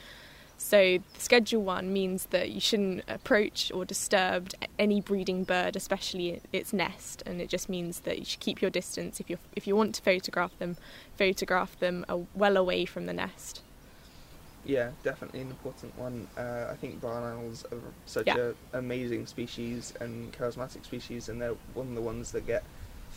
So, 0.57 0.97
Schedule 1.17 1.61
1 1.61 1.93
means 1.93 2.25
that 2.31 2.49
you 2.49 2.59
shouldn't 2.59 3.03
approach 3.07 3.71
or 3.73 3.85
disturb 3.85 4.49
any 4.79 5.01
breeding 5.01 5.43
bird, 5.43 5.75
especially 5.75 6.41
its 6.51 6.73
nest, 6.73 7.21
and 7.25 7.39
it 7.39 7.47
just 7.47 7.69
means 7.69 8.01
that 8.01 8.17
you 8.17 8.25
should 8.25 8.39
keep 8.39 8.61
your 8.61 8.71
distance. 8.71 9.19
If, 9.19 9.29
you 9.29 9.37
if 9.55 9.67
you 9.67 9.75
want 9.75 9.93
to 9.95 10.01
photograph 10.01 10.57
them, 10.57 10.75
photograph 11.15 11.79
them 11.79 12.05
well 12.33 12.57
away 12.57 12.85
from 12.85 13.05
the 13.05 13.13
nest. 13.13 13.61
Yeah, 14.65 14.89
definitely 15.03 15.41
an 15.41 15.49
important 15.49 15.97
one. 15.97 16.27
Uh, 16.37 16.67
I 16.69 16.75
think 16.75 16.99
barn 16.99 17.23
owls 17.23 17.63
are 17.71 17.77
such 18.05 18.27
yeah. 18.27 18.37
an 18.37 18.55
amazing 18.73 19.25
species 19.27 19.93
and 20.01 20.33
charismatic 20.33 20.83
species, 20.83 21.29
and 21.29 21.41
they're 21.41 21.55
one 21.75 21.87
of 21.87 21.95
the 21.95 22.01
ones 22.01 22.31
that 22.31 22.45
get 22.45 22.63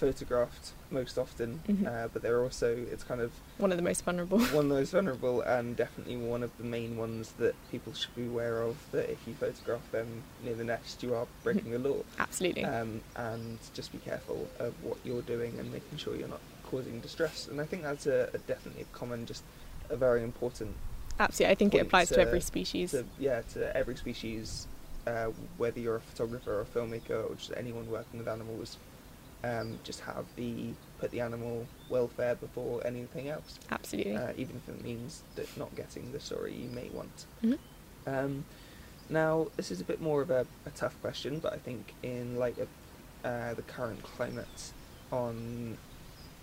photographed 0.05 0.73
most 0.91 1.19
often, 1.19 1.61
Mhm. 1.69 1.87
uh, 1.87 2.09
but 2.13 2.23
they're 2.23 2.43
also 2.43 2.75
it's 2.91 3.05
kind 3.05 3.21
of 3.21 3.31
One 3.59 3.71
of 3.71 3.77
the 3.77 3.83
most 3.91 4.03
vulnerable. 4.05 4.39
one 4.61 4.65
of 4.65 4.69
the 4.71 4.75
most 4.81 4.93
vulnerable 4.93 5.43
and 5.43 5.77
definitely 5.77 6.17
one 6.17 6.43
of 6.43 6.51
the 6.57 6.65
main 6.65 6.97
ones 6.97 7.33
that 7.39 7.55
people 7.71 7.93
should 7.93 8.15
be 8.17 8.27
aware 8.27 8.63
of. 8.63 8.77
That 8.93 9.11
if 9.11 9.19
you 9.29 9.35
photograph 9.35 9.85
them 9.93 10.23
near 10.43 10.55
the 10.55 10.65
nest, 10.65 11.03
you 11.03 11.15
are 11.15 11.27
breaking 11.45 11.71
the 11.73 11.79
law. 11.79 11.99
Absolutely. 12.19 12.65
Um, 12.65 13.03
and 13.15 13.59
just 13.75 13.93
be 13.93 13.99
careful 13.99 14.49
of 14.59 14.73
what 14.83 14.97
you're 15.05 15.23
doing 15.35 15.53
and 15.59 15.71
making 15.71 15.99
sure 15.99 16.17
you're 16.17 16.29
not 16.29 16.41
causing 16.71 17.01
distress. 17.01 17.47
And 17.49 17.61
I 17.61 17.67
think 17.67 17.83
that's 17.83 18.07
a, 18.07 18.31
a 18.33 18.39
definitely 18.39 18.83
a 18.83 18.97
common, 18.97 19.27
just 19.27 19.43
a 19.91 19.97
very 19.97 20.23
important 20.23 20.75
Absolutely. 21.19 21.53
I 21.53 21.55
think 21.57 21.75
it 21.75 21.81
applies 21.83 22.09
to, 22.09 22.15
to- 22.15 22.23
every 22.23 22.41
species. 22.41 22.93
to 22.93 23.05
yeah 23.19 23.43
to 23.53 23.77
every 23.77 23.97
species, 23.97 24.67
uh, 25.07 25.27
whether 25.59 25.79
you're 25.79 25.97
a 25.97 26.01
photographer 26.01 26.53
or 26.59 26.63
a 26.63 26.65
filmmaker 26.65 27.29
or 27.31 27.35
just 27.35 27.53
anyone 27.55 27.91
working 27.91 28.19
with 28.21 28.29
animals. 28.29 28.79
Um, 29.43 29.79
just 29.85 30.01
have 30.01 30.27
the 30.37 30.75
put 30.99 31.11
the 31.13 31.21
animal 31.21 31.67
welfare 31.89 32.35
before 32.35 32.87
anything 32.87 33.31
else, 33.31 33.59
Absolutely. 33.71 34.15
uh, 34.15 34.33
even 34.37 34.57
if 34.57 34.69
it 34.69 34.85
means 34.85 35.23
that 35.37 35.47
not 35.57 35.75
getting 35.75 36.13
the 36.13 36.21
story 36.21 36.53
you 36.53 36.69
may 36.69 36.91
want. 36.91 37.25
Mhm. 37.43 37.59
Um, 38.07 38.45
now, 39.09 39.49
this 39.57 39.71
is 39.71 39.81
a 39.81 39.85
bit 39.85 40.01
more 40.03 40.21
of 40.21 40.31
a, 40.31 40.47
a 40.67 40.71
tough 40.71 41.01
question, 41.01 41.39
but 41.39 41.55
I 41.55 41.57
think 41.59 41.95
in 42.03 42.37
light 42.37 42.59
of 42.59 42.69
uh, 43.25 43.55
the 43.55 43.63
current 43.63 44.03
climate 44.03 44.73
on 45.11 45.79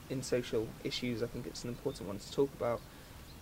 in 0.10 0.24
social 0.24 0.68
issues, 0.84 1.22
I 1.22 1.28
think 1.28 1.46
it's 1.46 1.64
an 1.64 1.70
important 1.70 2.08
one 2.08 2.18
to 2.18 2.32
talk 2.32 2.50
about. 2.58 2.82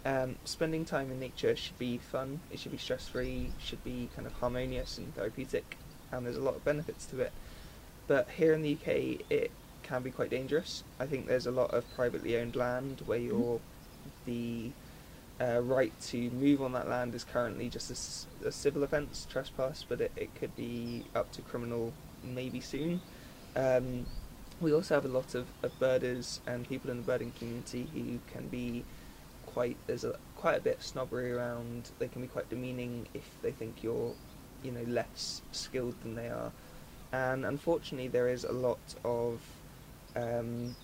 Um, 0.06 0.36
spending 0.46 0.84
time 0.86 1.12
in 1.12 1.20
nature 1.20 1.56
should 1.56 1.80
be 1.80 1.98
fun. 1.98 2.40
It 2.52 2.60
should 2.60 2.72
be 2.72 2.78
stress 2.78 3.08
free. 3.08 3.52
Should 3.60 3.84
be 3.84 4.10
kind 4.16 4.28
of 4.28 4.34
harmonious 4.34 4.98
and 4.98 5.16
therapeutic, 5.16 5.78
and 6.12 6.26
there's 6.26 6.38
a 6.38 6.42
lot 6.42 6.56
of 6.56 6.66
benefits 6.66 7.06
to 7.08 7.22
it. 7.22 7.32
But 8.08 8.30
here 8.30 8.54
in 8.54 8.62
the 8.62 8.74
UK, 8.74 9.22
it 9.30 9.52
can 9.84 10.02
be 10.02 10.12
quite 10.12 10.30
dangerous. 10.30 10.84
I 11.00 11.06
think 11.06 11.28
there's 11.28 11.48
a 11.48 11.52
lot 11.52 11.74
of 11.74 11.84
privately 11.96 12.38
owned 12.38 12.56
land 12.56 13.02
where 13.06 13.20
you're 13.20 13.60
the 14.26 14.72
uh, 15.40 15.62
right 15.62 15.94
to 16.02 16.30
move 16.32 16.62
on 16.62 16.72
that 16.74 16.88
land 16.88 17.14
is 17.14 17.24
currently 17.24 17.70
just 17.70 17.92
a 18.46 18.52
civil 18.52 18.84
offence, 18.84 19.28
trespass, 19.30 19.86
but 19.88 20.02
it, 20.02 20.12
it 20.16 20.36
could 20.36 20.56
be 20.56 21.06
up 21.16 21.32
to 21.34 21.42
criminal 21.42 21.94
maybe 22.24 22.62
soon. 22.62 23.02
Um, 23.56 24.06
we 24.62 24.74
also 24.74 24.96
have 24.96 25.06
a 25.06 25.10
lot 25.10 25.36
of, 25.36 25.48
of 25.64 25.78
birders 25.80 26.40
and 26.48 26.68
people 26.68 26.90
in 26.90 26.98
the 26.98 27.04
birding 27.04 27.32
community 27.38 27.88
who 27.94 28.20
can 28.32 28.48
be 28.48 28.86
quite 29.46 29.78
there's 29.88 30.04
a 30.04 30.18
quite 30.36 30.58
a 30.58 30.62
bit 30.62 30.78
of 30.78 30.84
snobbery 30.84 31.32
around. 31.32 31.90
They 32.00 32.08
can 32.08 32.22
be 32.22 32.28
quite 32.28 32.50
demeaning 32.50 33.08
if 33.14 33.24
they 33.42 33.52
think 33.52 33.84
you're, 33.84 34.14
you 34.64 34.72
know, 34.72 34.84
less 34.88 35.42
skilled 35.52 35.96
than 36.04 36.16
they 36.16 36.28
are. 36.28 36.52
And 37.16 37.46
unfortunately, 37.46 38.10
there 38.10 38.28
is 38.28 38.44
a 38.44 38.52
lot 38.52 38.80
of 39.06 39.40
um, 40.18 40.76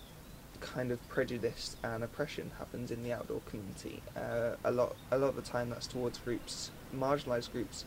kind 0.60 0.90
of 0.90 0.98
prejudice 1.10 1.76
and 1.84 2.02
oppression 2.02 2.50
happens 2.58 2.90
in 2.90 3.02
the 3.02 3.12
outdoor 3.12 3.40
community. 3.50 4.02
Uh, 4.16 4.52
a 4.64 4.72
lot, 4.72 4.96
a 5.10 5.18
lot 5.18 5.28
of 5.28 5.36
the 5.36 5.42
time, 5.42 5.68
that's 5.68 5.86
towards 5.86 6.16
groups, 6.18 6.70
marginalised 6.96 7.52
groups, 7.52 7.84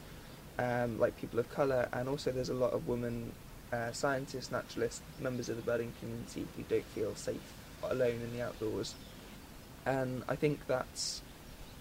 um, 0.60 1.00
like 1.00 1.18
people 1.18 1.40
of 1.40 1.50
colour, 1.50 1.90
and 1.92 2.08
also 2.08 2.32
there's 2.32 2.50
a 2.50 2.54
lot 2.66 2.72
of 2.74 2.88
women 2.88 3.32
uh, 3.74 3.92
scientists, 3.92 4.52
naturalists, 4.52 5.02
members 5.20 5.50
of 5.50 5.56
the 5.56 5.64
birding 5.64 5.92
community 6.00 6.46
who 6.56 6.64
don't 6.70 6.86
feel 6.94 7.16
safe 7.16 7.54
alone 7.82 8.20
in 8.25 8.32
the 8.38 8.44
outdoors. 8.44 8.94
And 9.88 10.24
I 10.30 10.36
think 10.36 10.60
that's, 10.68 11.24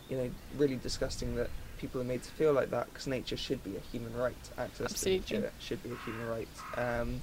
you 0.08 0.16
know, 0.16 0.30
really 0.56 0.76
disgusting 0.76 1.36
that 1.36 1.50
people 1.78 2.00
are 2.00 2.04
made 2.04 2.22
to 2.22 2.30
feel 2.30 2.52
like 2.52 2.70
that 2.70 2.86
because 2.86 3.06
nature 3.06 3.36
should 3.36 3.62
be 3.64 3.76
a 3.76 3.80
human 3.92 4.16
right. 4.16 4.34
Access 4.58 4.92
Absolutely. 4.92 5.26
to 5.26 5.34
nature 5.34 5.52
should 5.60 5.82
be 5.82 5.90
a 5.90 5.96
human 6.04 6.26
right. 6.28 6.48
Um, 6.76 7.20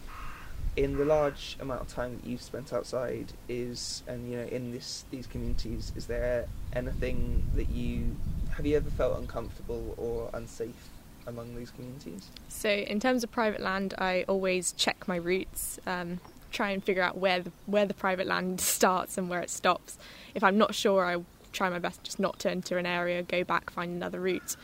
in 0.76 0.98
the 0.98 1.06
large 1.06 1.58
amount 1.60 1.82
of 1.82 1.88
time 1.90 2.18
that 2.18 2.30
you've 2.30 2.42
spent 2.42 2.72
outside 2.72 3.34
is 3.50 4.04
and 4.08 4.30
you 4.32 4.38
know 4.38 4.44
in 4.44 4.72
this 4.72 5.04
these 5.12 5.28
communities 5.28 5.92
is 5.98 6.06
there 6.06 6.48
anything 6.74 7.44
that 7.56 7.70
you 7.70 8.16
have 8.56 8.66
you 8.66 8.78
ever 8.78 8.90
felt 8.92 9.18
uncomfortable 9.18 9.94
or 9.98 10.30
unsafe 10.34 10.90
among 11.28 11.56
these 11.56 11.72
communities 11.72 12.30
So, 12.50 12.70
in 12.70 13.00
terms 13.00 13.24
of 13.24 13.32
private 13.32 13.62
land, 13.62 13.94
I 13.98 14.26
always 14.28 14.72
check 14.74 15.08
my 15.08 15.18
routes, 15.18 15.80
um, 15.86 16.20
try 16.52 16.72
and 16.72 16.84
figure 16.84 17.04
out 17.04 17.18
where 17.18 17.42
the, 17.42 17.52
where 17.66 17.86
the 17.86 17.94
private 17.94 18.28
land 18.28 18.60
starts 18.76 19.18
and 19.18 19.30
where 19.30 19.40
it 19.40 19.50
stops. 19.50 19.98
If 20.34 20.44
I'm 20.44 20.58
not 20.58 20.74
sure, 20.74 21.06
I 21.06 21.18
try 21.52 21.70
my 21.70 21.80
best 21.80 22.04
just 22.04 22.20
not 22.20 22.40
to 22.40 22.52
enter 22.52 22.78
an 22.78 22.86
area, 22.86 23.24
go 23.24 23.44
back, 23.44 23.70
find 23.70 23.92
another 23.92 24.20
route. 24.20 24.56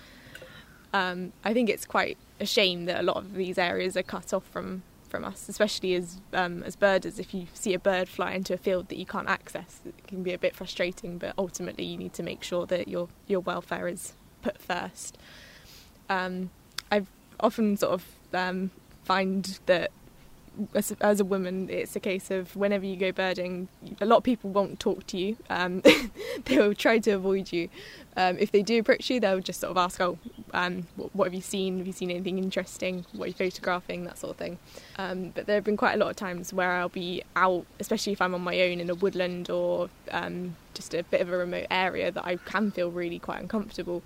Um, 0.93 1.33
I 1.43 1.53
think 1.53 1.69
it's 1.69 1.85
quite 1.85 2.17
a 2.39 2.45
shame 2.45 2.85
that 2.85 2.99
a 2.99 3.03
lot 3.03 3.17
of 3.17 3.35
these 3.35 3.57
areas 3.57 3.97
are 3.97 4.03
cut 4.03 4.33
off 4.33 4.45
from, 4.45 4.83
from 5.09 5.25
us, 5.25 5.49
especially 5.49 5.95
as 5.95 6.21
um, 6.33 6.63
as 6.63 6.75
birders. 6.75 7.19
If 7.19 7.33
you 7.33 7.47
see 7.53 7.73
a 7.73 7.79
bird 7.79 8.07
fly 8.07 8.31
into 8.33 8.53
a 8.53 8.57
field 8.57 8.87
that 8.89 8.97
you 8.97 9.05
can't 9.05 9.27
access, 9.27 9.81
it 9.85 10.07
can 10.07 10.23
be 10.23 10.33
a 10.33 10.37
bit 10.37 10.55
frustrating. 10.55 11.17
But 11.17 11.33
ultimately, 11.37 11.83
you 11.83 11.97
need 11.97 12.13
to 12.13 12.23
make 12.23 12.43
sure 12.43 12.65
that 12.67 12.87
your 12.87 13.09
your 13.27 13.41
welfare 13.41 13.87
is 13.87 14.13
put 14.41 14.57
first. 14.61 15.17
Um, 16.09 16.51
I've 16.89 17.09
often 17.39 17.75
sort 17.75 17.93
of 17.93 18.05
um, 18.33 18.71
find 19.03 19.59
that 19.65 19.91
as, 20.73 20.91
as 21.01 21.19
a 21.19 21.25
woman, 21.25 21.69
it's 21.69 21.95
a 21.95 21.99
case 21.99 22.31
of 22.31 22.55
whenever 22.55 22.85
you 22.85 22.95
go 22.95 23.11
birding, 23.11 23.67
a 24.01 24.05
lot 24.05 24.17
of 24.17 24.23
people 24.23 24.49
won't 24.49 24.79
talk 24.79 25.05
to 25.07 25.17
you. 25.17 25.37
Um, 25.49 25.81
they 26.45 26.57
will 26.57 26.73
try 26.73 26.99
to 26.99 27.11
avoid 27.11 27.51
you. 27.51 27.69
Um, 28.15 28.37
if 28.39 28.51
they 28.51 28.63
do 28.63 28.79
approach 28.79 29.09
you, 29.09 29.19
they'll 29.19 29.39
just 29.39 29.59
sort 29.59 29.71
of 29.71 29.77
ask, 29.77 30.01
"Oh, 30.01 30.17
um, 30.53 30.87
what, 30.95 31.15
what 31.15 31.25
have 31.25 31.33
you 31.33 31.41
seen? 31.41 31.77
Have 31.77 31.87
you 31.87 31.93
seen 31.93 32.09
anything 32.09 32.37
interesting? 32.37 33.05
What 33.13 33.25
are 33.25 33.27
you 33.27 33.33
photographing?" 33.33 34.05
That 34.05 34.17
sort 34.17 34.31
of 34.31 34.37
thing. 34.37 34.57
Um, 34.97 35.31
but 35.35 35.45
there 35.45 35.55
have 35.55 35.63
been 35.63 35.77
quite 35.77 35.93
a 35.93 35.97
lot 35.97 36.09
of 36.09 36.15
times 36.15 36.53
where 36.53 36.71
I'll 36.71 36.89
be 36.89 37.23
out, 37.35 37.65
especially 37.79 38.13
if 38.13 38.21
I'm 38.21 38.33
on 38.33 38.41
my 38.41 38.59
own 38.61 38.79
in 38.79 38.89
a 38.89 38.95
woodland 38.95 39.49
or 39.49 39.89
um, 40.11 40.55
just 40.73 40.93
a 40.93 41.03
bit 41.03 41.21
of 41.21 41.31
a 41.31 41.37
remote 41.37 41.67
area, 41.69 42.11
that 42.11 42.25
I 42.25 42.37
can 42.37 42.71
feel 42.71 42.89
really 42.89 43.19
quite 43.19 43.41
uncomfortable 43.41 44.01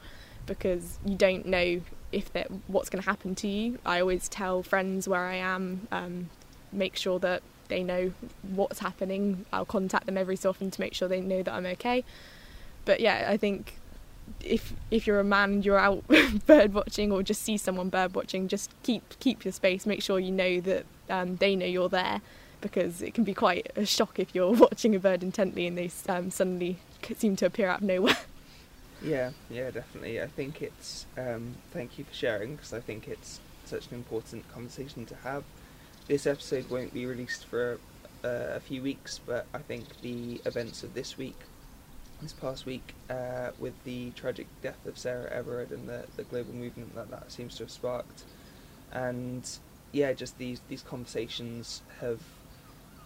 because 0.45 0.99
you 1.05 1.15
don't 1.15 1.45
know 1.45 1.81
if 2.11 2.31
that 2.33 2.47
what's 2.67 2.89
going 2.89 3.01
to 3.01 3.09
happen 3.09 3.35
to 3.35 3.47
you. 3.47 3.79
I 3.85 3.99
always 3.99 4.27
tell 4.27 4.63
friends 4.63 5.07
where 5.07 5.25
I 5.25 5.35
am, 5.35 5.87
um, 5.91 6.29
make 6.71 6.95
sure 6.95 7.19
that 7.19 7.41
they 7.67 7.83
know 7.83 8.13
what's 8.41 8.79
happening. 8.79 9.45
I'll 9.51 9.65
contact 9.65 10.05
them 10.05 10.17
every 10.17 10.35
so 10.35 10.49
often 10.49 10.71
to 10.71 10.81
make 10.81 10.93
sure 10.93 11.07
they 11.07 11.21
know 11.21 11.43
that 11.43 11.53
I'm 11.53 11.65
okay. 11.65 12.03
But 12.85 12.99
yeah, 12.99 13.27
I 13.29 13.37
think 13.37 13.75
if 14.43 14.73
if 14.89 15.07
you're 15.07 15.19
a 15.19 15.23
man 15.23 15.51
and 15.51 15.65
you're 15.65 15.77
out 15.77 16.03
bird 16.45 16.73
watching 16.73 17.11
or 17.11 17.23
just 17.23 17.41
see 17.41 17.57
someone 17.57 17.89
bird 17.89 18.13
watching, 18.13 18.47
just 18.47 18.71
keep 18.83 19.03
keep 19.19 19.45
your 19.45 19.51
space. 19.51 19.85
Make 19.85 20.01
sure 20.01 20.19
you 20.19 20.31
know 20.31 20.59
that 20.61 20.85
um, 21.09 21.37
they 21.37 21.55
know 21.55 21.65
you're 21.65 21.89
there 21.89 22.21
because 22.61 23.01
it 23.01 23.13
can 23.13 23.23
be 23.23 23.33
quite 23.33 23.71
a 23.75 23.85
shock 23.85 24.19
if 24.19 24.35
you're 24.35 24.51
watching 24.65 24.95
a 24.95 24.99
bird 24.99 25.23
intently 25.23 25.67
and 25.67 25.77
they 25.77 25.89
um, 26.07 26.29
suddenly 26.29 26.77
seem 27.17 27.35
to 27.35 27.45
appear 27.45 27.67
out 27.67 27.81
of 27.81 27.87
nowhere. 27.87 28.17
yeah 29.01 29.31
yeah 29.49 29.71
definitely 29.71 30.21
i 30.21 30.27
think 30.27 30.61
it's 30.61 31.07
um, 31.17 31.55
thank 31.71 31.97
you 31.97 32.03
for 32.03 32.13
sharing 32.13 32.55
because 32.55 32.71
i 32.71 32.79
think 32.79 33.07
it's 33.07 33.39
such 33.65 33.87
an 33.87 33.95
important 33.95 34.47
conversation 34.53 35.05
to 35.05 35.15
have 35.15 35.43
this 36.11 36.27
episode 36.27 36.69
won't 36.69 36.93
be 36.93 37.05
released 37.05 37.45
for 37.45 37.79
uh, 38.25 38.27
a 38.55 38.59
few 38.59 38.81
weeks 38.81 39.19
but 39.25 39.45
i 39.53 39.59
think 39.59 39.85
the 40.01 40.41
events 40.45 40.83
of 40.83 40.93
this 40.93 41.17
week 41.17 41.37
this 42.21 42.33
past 42.33 42.65
week 42.65 42.93
uh, 43.09 43.51
with 43.59 43.73
the 43.83 44.11
tragic 44.11 44.47
death 44.61 44.85
of 44.85 44.97
Sarah 44.97 45.29
Everard 45.31 45.71
and 45.71 45.89
the, 45.89 46.05
the 46.17 46.23
global 46.23 46.53
movement 46.53 46.93
that 46.95 47.09
that 47.09 47.31
seems 47.31 47.55
to 47.57 47.63
have 47.63 47.71
sparked. 47.71 48.23
And 48.91 49.49
yeah, 49.91 50.13
just 50.13 50.37
these, 50.37 50.61
these 50.69 50.83
conversations 50.83 51.81
have 51.99 52.19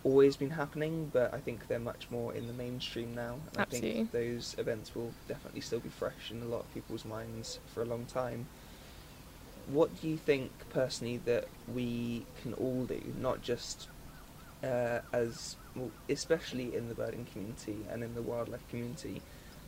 always 0.04 0.36
been 0.36 0.52
happening, 0.52 1.10
but 1.14 1.34
I 1.34 1.40
think 1.40 1.68
they're 1.68 1.80
much 1.80 2.08
more 2.12 2.34
in 2.34 2.48
the 2.48 2.54
mainstream 2.54 3.16
now. 3.16 3.36
And 3.50 3.58
I 3.58 3.62
Absolutely. 3.62 3.94
think 3.94 4.12
those 4.12 4.56
events 4.58 4.94
will 4.94 5.14
definitely 5.28 5.62
still 5.62 5.80
be 5.80 5.90
fresh 5.90 6.32
in 6.32 6.42
a 6.42 6.46
lot 6.46 6.62
of 6.62 6.74
people's 6.74 7.06
minds 7.06 7.60
for 7.74 7.82
a 7.82 7.86
long 7.86 8.06
time. 8.06 8.48
What 9.68 10.00
do 10.00 10.08
you 10.08 10.18
think 10.18 10.52
personally 10.70 11.18
that 11.26 11.48
we 11.74 12.26
can 12.42 12.54
all 12.54 12.86
do, 12.86 13.02
not 13.20 13.42
just 13.42 13.88
uh, 14.64 15.00
as 15.12 15.56
well, 15.76 15.92
especially 16.10 16.76
in 16.76 16.88
the 16.88 16.96
birding 16.96 17.26
community 17.32 17.78
and 17.90 18.04
in 18.04 18.16
the 18.16 18.22
wildlife 18.22 18.68
community, 18.70 19.22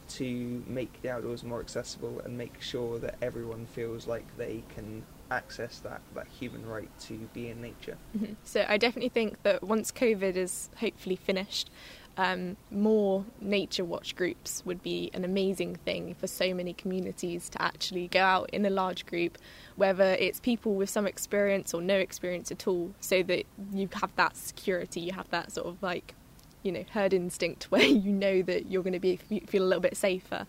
to 0.10 0.64
make 0.68 1.02
the 1.02 1.10
outdoors 1.10 1.44
more 1.44 1.60
accessible 1.60 2.22
and 2.24 2.38
make 2.38 2.62
sure 2.62 3.00
that 3.00 3.16
everyone 3.22 3.66
feels 3.66 4.08
like 4.08 4.26
they 4.38 4.64
can 4.74 5.04
access 5.32 5.80
that, 5.80 6.02
that 6.16 6.28
human 6.28 6.66
right 6.66 6.90
to 7.02 7.14
be 7.34 7.50
in 7.50 7.62
nature. 7.62 7.98
Mhm. 8.18 8.36
So 8.44 8.66
I 8.68 8.78
definitely 8.78 9.10
think 9.10 9.42
that 9.44 9.64
once 9.64 9.92
COVID 9.92 10.36
is 10.36 10.70
hopefully 10.78 11.16
finished, 11.16 11.70
um, 12.18 12.58
more 12.72 13.26
nature 13.40 13.86
watch 13.86 14.16
groups 14.16 14.64
would 14.66 14.82
be 14.82 15.12
an 15.14 15.24
amazing 15.24 15.76
thing 15.76 16.16
for 16.16 16.26
so 16.26 16.54
many 16.54 16.74
communities 16.74 17.48
to 17.50 17.62
actually 17.62 18.08
go 18.08 18.22
out 18.22 18.50
in 18.52 18.66
a 18.66 18.72
large 18.72 19.06
group, 19.06 19.38
whether 19.76 20.16
it's 20.20 20.40
people 20.40 20.74
with 20.74 20.90
some 20.90 21.06
experience 21.06 21.74
or 21.74 21.82
no 21.82 21.96
experience 21.96 22.52
at 22.52 22.68
all, 22.68 22.94
so 23.00 23.22
that 23.24 23.46
you 23.72 23.88
have 23.94 24.16
that 24.16 24.36
security, 24.36 25.00
you 25.00 25.12
have 25.12 25.30
that 25.30 25.52
sort 25.52 25.68
of 25.68 25.82
like, 25.84 26.16
you 26.64 26.72
know, 26.72 26.86
herd 26.92 27.14
instinct 27.14 27.66
where 27.72 27.84
you 27.84 28.12
know 28.12 28.42
that 28.42 28.66
you're 28.66 28.84
going 28.84 28.94
to 28.94 29.00
be 29.00 29.18
feel 29.46 29.64
a 29.64 29.66
little 29.66 29.82
bit 29.82 29.96
safer, 29.96 30.48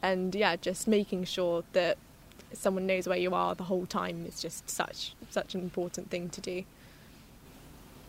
and 0.00 0.34
yeah, 0.34 0.56
just 0.56 0.88
making 0.88 1.24
sure 1.24 1.64
that 1.72 1.98
someone 2.52 2.86
knows 2.86 3.06
where 3.06 3.18
you 3.18 3.34
are 3.34 3.54
the 3.54 3.64
whole 3.64 3.86
time 3.86 4.24
is 4.26 4.40
just 4.40 4.68
such 4.70 5.14
such 5.30 5.54
an 5.54 5.60
important 5.60 6.10
thing 6.10 6.28
to 6.30 6.40
do. 6.40 6.64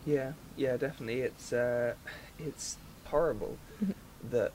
Yeah, 0.06 0.32
yeah, 0.56 0.76
definitely. 0.76 1.20
It's 1.20 1.52
uh, 1.52 1.94
it's 2.38 2.76
horrible 3.04 3.56
Mhm. 3.84 3.94
that 4.30 4.52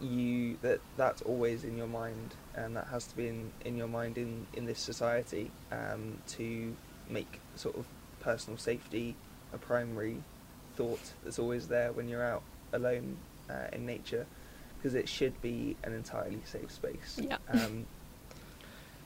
you 0.00 0.58
that 0.62 0.80
that's 0.96 1.22
always 1.22 1.64
in 1.64 1.76
your 1.76 1.86
mind, 1.86 2.34
and 2.54 2.76
that 2.76 2.86
has 2.88 3.06
to 3.06 3.16
be 3.16 3.28
in, 3.28 3.50
in 3.64 3.76
your 3.76 3.88
mind 3.88 4.18
in 4.18 4.46
in 4.54 4.66
this 4.66 4.78
society 4.78 5.50
um, 5.72 6.18
to 6.28 6.74
make 7.08 7.40
sort 7.56 7.76
of 7.76 7.86
personal 8.20 8.58
safety 8.58 9.14
a 9.52 9.58
primary 9.58 10.16
thought 10.76 11.00
that's 11.22 11.38
always 11.38 11.68
there 11.68 11.92
when 11.92 12.08
you're 12.08 12.24
out 12.24 12.42
alone 12.72 13.16
uh, 13.48 13.68
in 13.72 13.86
nature, 13.86 14.26
because 14.76 14.94
it 14.94 15.08
should 15.08 15.40
be 15.40 15.76
an 15.84 15.92
entirely 15.92 16.40
safe 16.44 16.70
space. 16.70 17.20
Yeah. 17.22 17.38
Um, 17.48 17.86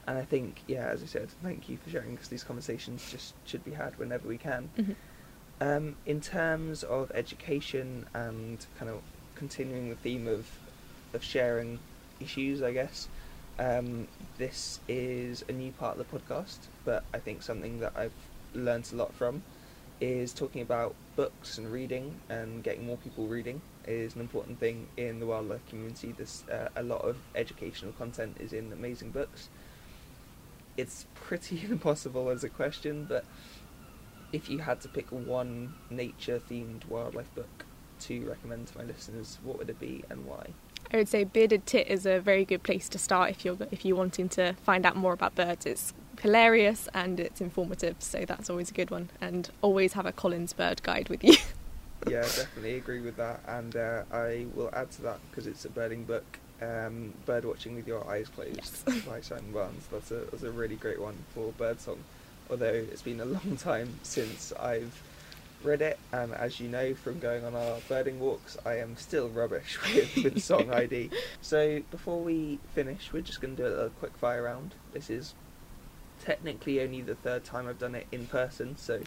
and 0.07 0.19
I 0.19 0.25
think, 0.25 0.62
yeah, 0.66 0.87
as 0.88 1.02
I 1.02 1.07
said, 1.07 1.28
thank 1.42 1.69
you 1.69 1.76
for 1.76 1.90
sharing 1.90 2.12
because 2.12 2.28
these 2.28 2.45
conversations 2.45 3.11
just 3.11 3.35
should 3.45 3.64
be 3.64 3.73
had 3.73 3.99
whenever 3.99 4.26
we 4.26 4.38
can. 4.38 4.71
Mhm. 4.78 4.97
Um, 5.61 5.97
in 6.07 6.21
terms 6.21 6.83
of 6.83 7.11
education 7.14 8.07
and 8.14 8.64
kind 8.78 8.90
of 8.90 9.02
continuing 9.35 9.90
the 9.90 9.97
theme 9.97 10.26
of 10.26 10.47
of 11.12 11.23
sharing 11.25 11.80
issues, 12.21 12.62
I 12.62 12.73
guess 12.73 13.09
um, 13.59 14.09
this 14.38 14.80
is 14.88 15.45
a 15.49 15.52
new 15.52 15.73
part 15.73 15.99
of 15.99 16.11
the 16.11 16.19
podcast, 16.19 16.59
but 16.85 17.04
I 17.12 17.19
think 17.19 17.42
something 17.42 17.80
that 17.80 17.92
I've 17.97 18.12
learnt 18.54 18.92
a 18.92 18.97
lot 18.97 19.12
from 19.12 19.42
is 20.00 20.33
talking 20.33 20.62
about 20.62 20.95
books 21.14 21.59
and 21.59 21.71
reading 21.71 22.21
and 22.30 22.62
getting 22.62 22.87
more 22.87 22.97
people 22.97 23.26
reading 23.26 23.61
is 23.87 24.14
an 24.14 24.21
important 24.23 24.59
thing 24.59 24.87
in 24.97 25.21
the 25.21 25.26
wildlife 25.26 25.66
community. 25.69 26.12
There's 26.16 26.45
uh, 26.50 26.69
a 26.75 26.83
lot 26.83 27.02
of 27.02 27.19
educational 27.35 27.92
content 27.92 28.37
is 28.40 28.52
in 28.52 28.73
amazing 28.73 29.11
books. 29.11 29.50
It's 30.80 31.06
pretty 31.14 31.62
impossible 31.70 32.30
as 32.30 32.44
a 32.44 32.49
question, 32.49 33.06
but 33.08 33.25
if 34.32 34.49
you 34.49 34.58
had 34.58 34.80
to 34.82 34.88
pick 34.88 35.10
one 35.10 35.75
nature 35.90 36.38
themed 36.38 36.87
wildlife 36.88 37.34
book 37.34 37.64
to 38.00 38.28
recommend 38.28 38.68
to 38.68 38.78
my 38.78 38.84
listeners, 38.84 39.38
what 39.42 39.58
would 39.58 39.68
it 39.68 39.78
be 39.78 40.04
and 40.08 40.25
why? 40.25 40.54
I 40.92 40.96
would 40.96 41.08
say 41.08 41.25
Bearded 41.25 41.66
Tit 41.66 41.87
is 41.87 42.06
a 42.06 42.18
very 42.18 42.44
good 42.44 42.62
place 42.62 42.88
to 42.88 42.99
start 42.99 43.30
if 43.30 43.44
you're 43.44 43.56
if 43.70 43.84
you're 43.84 43.96
wanting 43.96 44.28
to 44.30 44.54
find 44.64 44.84
out 44.87 44.96
more 44.96 45.12
about 45.12 45.34
birds. 45.34 45.66
It's 45.66 45.92
hilarious 46.20 46.88
and 46.94 47.20
it's 47.20 47.40
informative, 47.40 47.96
so 47.99 48.25
that's 48.25 48.50
always 48.50 48.70
a 48.70 48.75
good 48.75 48.90
one. 48.90 49.10
And 49.20 49.50
always 49.62 49.92
have 49.92 50.06
a 50.06 50.12
Collins 50.12 50.52
bird 50.52 50.82
guide 50.82 51.08
with 51.08 51.22
you. 51.22 51.34
yeah, 52.08 52.22
definitely 52.22 52.76
agree 52.76 53.00
with 53.00 53.16
that, 53.18 53.40
and 53.46 53.76
uh, 53.76 54.02
I 54.10 54.46
will 54.54 54.70
add 54.72 54.90
to 54.92 55.02
that 55.02 55.18
because 55.30 55.46
it's 55.46 55.64
a 55.64 55.70
birding 55.70 56.04
book. 56.04 56.38
Um, 56.62 57.14
bird 57.25 57.45
watching 57.47 57.75
with 57.75 57.87
your 57.88 58.07
eyes 58.09 58.29
closed 58.29 58.57
Yes. 58.57 59.02
by 59.07 59.21
Simon 59.23 59.52
Barnes. 59.52 59.87
That's 59.90 60.11
a 60.11 60.26
that's 60.31 60.43
a 60.43 60.50
really 60.50 60.76
great 60.76 61.00
one 61.00 61.17
for 61.35 61.52
birdsong. 61.52 61.99
Although 62.50 62.67
it's 62.67 63.02
been 63.02 63.21
a 63.21 63.25
long 63.25 63.57
time 63.59 63.95
since 64.02 64.52
I've 64.61 65.00
read 65.62 65.81
it, 65.83 65.99
and 66.12 66.35
as 66.35 66.61
you 66.61 66.69
know 66.69 66.95
from 66.95 67.19
going 67.19 67.45
on 67.45 67.55
our 67.55 67.79
birding 67.88 68.19
walks, 68.21 68.59
I 68.67 68.76
am 68.79 68.97
still 68.97 69.29
rubbish 69.29 69.79
with, 69.95 70.17
with 70.25 70.43
song 70.43 70.71
ID. 70.71 71.11
So 71.40 71.81
before 71.90 72.21
we 72.23 72.59
finish, 72.75 73.11
we're 73.12 73.23
just 73.23 73.40
going 73.40 73.57
to 73.57 73.62
do 73.62 73.69
a 73.69 73.71
little 73.71 73.90
quick 73.90 74.17
fire 74.17 74.43
round. 74.43 74.75
This 74.93 75.09
is 75.11 75.35
technically 76.23 76.81
only 76.83 77.00
the 77.02 77.14
third 77.14 77.45
time 77.45 77.69
I've 77.69 77.79
done 77.79 77.95
it 77.95 78.07
in 78.12 78.26
person, 78.26 78.76
so 78.76 79.00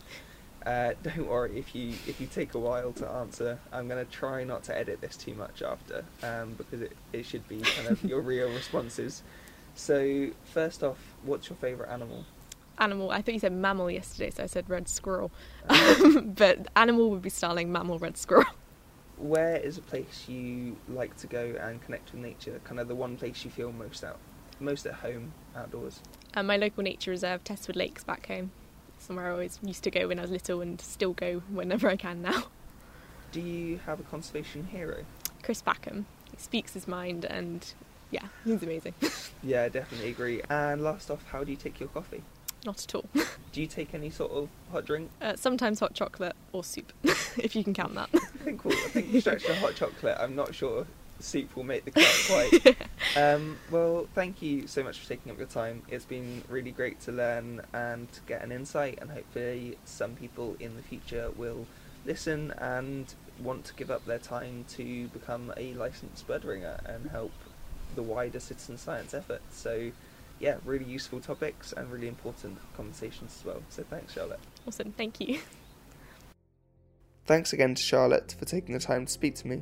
uh, 0.65 0.93
don't 1.03 1.27
worry 1.27 1.58
if 1.58 1.75
you 1.75 1.89
if 2.08 2.20
you 2.20 2.27
take 2.27 2.53
a 2.53 2.60
while 2.60 2.91
to 2.93 3.08
answer. 3.10 3.60
I'm 3.72 3.88
going 3.88 4.03
to 4.03 4.12
try 4.12 4.43
not 4.43 4.63
to 4.63 4.77
edit 4.77 5.01
this 5.01 5.17
too 5.17 5.34
much 5.34 5.62
after, 5.62 6.06
um, 6.23 6.54
because 6.54 6.82
it, 6.82 6.95
it 7.12 7.26
should 7.26 7.47
be 7.47 7.62
kind 7.62 7.89
of 7.89 8.04
your 8.04 8.21
real 8.21 8.49
responses. 8.54 9.23
So 9.76 10.30
first 10.45 10.84
off, 10.84 10.97
what's 11.23 11.49
your 11.49 11.58
favourite 11.58 11.91
animal? 11.91 12.26
Animal. 12.78 13.12
I 13.12 13.21
thought 13.21 13.34
you 13.34 13.39
said 13.39 13.54
mammal 13.54 13.89
yesterday, 13.89 14.32
so 14.32 14.43
I 14.43 14.45
said 14.47 14.69
red 14.69 14.88
squirrel. 14.88 15.32
Uh, 15.67 16.21
but 16.26 16.67
animal 16.76 17.10
would 17.12 17.21
be 17.21 17.30
starling 17.30 17.71
mammal 17.71 17.99
red 17.99 18.17
squirrel. 18.17 18.45
where 19.17 19.58
is 19.58 19.78
a 19.78 19.82
place 19.82 20.26
you 20.28 20.76
like 20.89 21.15
to 21.17 21.28
go 21.28 21.56
and 21.62 21.82
connect 21.84 22.12
with 22.12 22.21
nature? 22.21 22.60
Kind 22.63 22.80
of 22.80 22.88
the 22.88 22.95
one 22.95 23.15
place 23.15 23.45
you 23.45 23.52
feel 23.52 23.71
most 23.71 24.04
out, 24.04 24.19
most 24.60 24.86
at 24.86 24.95
home 24.95 25.34
outdoors. 25.56 25.99
And 26.34 26.47
my 26.47 26.58
local 26.58 26.84
nature 26.84 27.12
reserve, 27.12 27.43
Testwood 27.43 27.76
Lakes, 27.76 28.04
back 28.04 28.28
home. 28.28 28.52
Somewhere 29.04 29.28
I 29.28 29.32
always 29.32 29.60
used 29.62 29.84
to 29.84 29.92
go 29.92 30.08
when 30.08 30.18
I 30.18 30.22
was 30.22 30.32
little 30.32 30.62
and 30.62 30.80
still 30.80 31.12
go 31.12 31.42
whenever 31.50 31.89
I 31.89 31.98
can 31.98 32.22
now. 32.22 32.46
Do 33.34 33.42
you 33.42 33.82
have 33.86 34.00
a 34.00 34.04
conservation 34.04 34.68
hero? 34.68 35.04
Chris 35.42 35.62
Packham. 35.62 36.06
He 36.32 36.38
speaks 36.38 36.74
his 36.74 36.88
mind 36.88 37.26
and 37.26 37.74
yeah, 38.12 38.28
he's 38.46 38.63
amazing. 38.63 38.94
Yeah, 39.44 39.68
definitely 39.68 40.10
agree. 40.12 40.42
And 40.50 40.82
last 40.82 41.12
off, 41.12 41.26
how 41.34 41.44
do 41.44 41.52
you 41.52 41.58
take 41.58 41.82
your 41.82 41.89
coffee? 41.89 42.24
Not 42.66 42.82
at 42.82 42.96
all. 42.96 43.04
Do 43.52 43.60
you 43.60 43.68
take 43.68 43.94
any 43.94 44.10
sort 44.10 44.32
of 44.32 44.48
hot 44.72 44.86
drink? 44.86 45.12
Uh, 45.22 45.36
sometimes 45.36 45.82
hot 45.82 45.94
chocolate 45.94 46.34
or 46.54 46.63
soup, 46.63 46.94
if 47.04 47.58
you 47.58 47.63
can 47.66 47.74
count 47.74 47.94
that. 47.96 48.08
I 48.13 48.20
think 48.20 48.63
we'll, 48.63 48.78
I 48.78 48.88
think 48.88 49.20
stretch 49.20 49.44
to 49.48 49.56
hot 49.56 49.76
chocolate. 49.76 50.16
I'm 50.18 50.34
not 50.34 50.56
sure 50.56 50.88
soup 51.24 51.56
will 51.56 51.64
make 51.64 51.86
the 51.86 51.92
cut 51.92 52.24
quite. 52.28 52.78
Um, 53.16 53.58
well, 53.70 54.08
thank 54.16 54.42
you 54.42 54.66
so 54.66 54.82
much 54.82 54.98
for 54.98 55.08
taking 55.08 55.32
up 55.32 55.38
your 55.38 55.46
time. 55.46 55.84
It's 55.88 56.06
been 56.06 56.44
really 56.50 56.72
great 56.72 57.00
to 57.02 57.12
learn 57.12 57.62
and 57.72 58.12
to 58.12 58.22
get 58.22 58.42
an 58.42 58.52
insight, 58.52 58.98
and 59.02 59.12
hopefully, 59.12 59.78
some 59.86 60.16
people 60.16 60.56
in 60.60 60.76
the 60.76 60.82
future 60.82 61.30
will 61.38 61.68
listen 62.06 62.52
and 62.58 63.14
want 63.40 63.66
to 63.66 63.74
give 63.76 63.92
up 63.92 64.04
their 64.06 64.18
time 64.18 64.66
to 64.70 65.08
become 65.10 65.54
a 65.58 65.74
licensed 65.76 66.26
bird 66.26 66.44
ringer 66.44 66.80
and 66.86 67.12
help 67.12 67.34
the 67.94 68.02
wider 68.02 68.40
citizen 68.40 68.80
science 68.80 69.14
effort. 69.14 69.42
So, 69.52 69.92
yeah, 70.40 70.58
really 70.66 70.86
useful 70.86 71.20
topics 71.20 71.72
and 71.72 71.92
really 71.92 72.08
important 72.08 72.58
conversations 72.76 73.38
as 73.40 73.46
well. 73.46 73.62
So, 73.70 73.84
thanks, 73.84 74.14
Charlotte. 74.14 74.40
Awesome, 74.66 74.92
thank 74.94 75.20
you. 75.20 75.40
Thanks 77.26 77.54
again 77.54 77.76
to 77.76 77.82
Charlotte 77.82 78.36
for 78.40 78.46
taking 78.46 78.74
the 78.74 78.82
time 78.82 79.06
to 79.06 79.12
speak 79.12 79.36
to 79.36 79.48
me. 79.48 79.62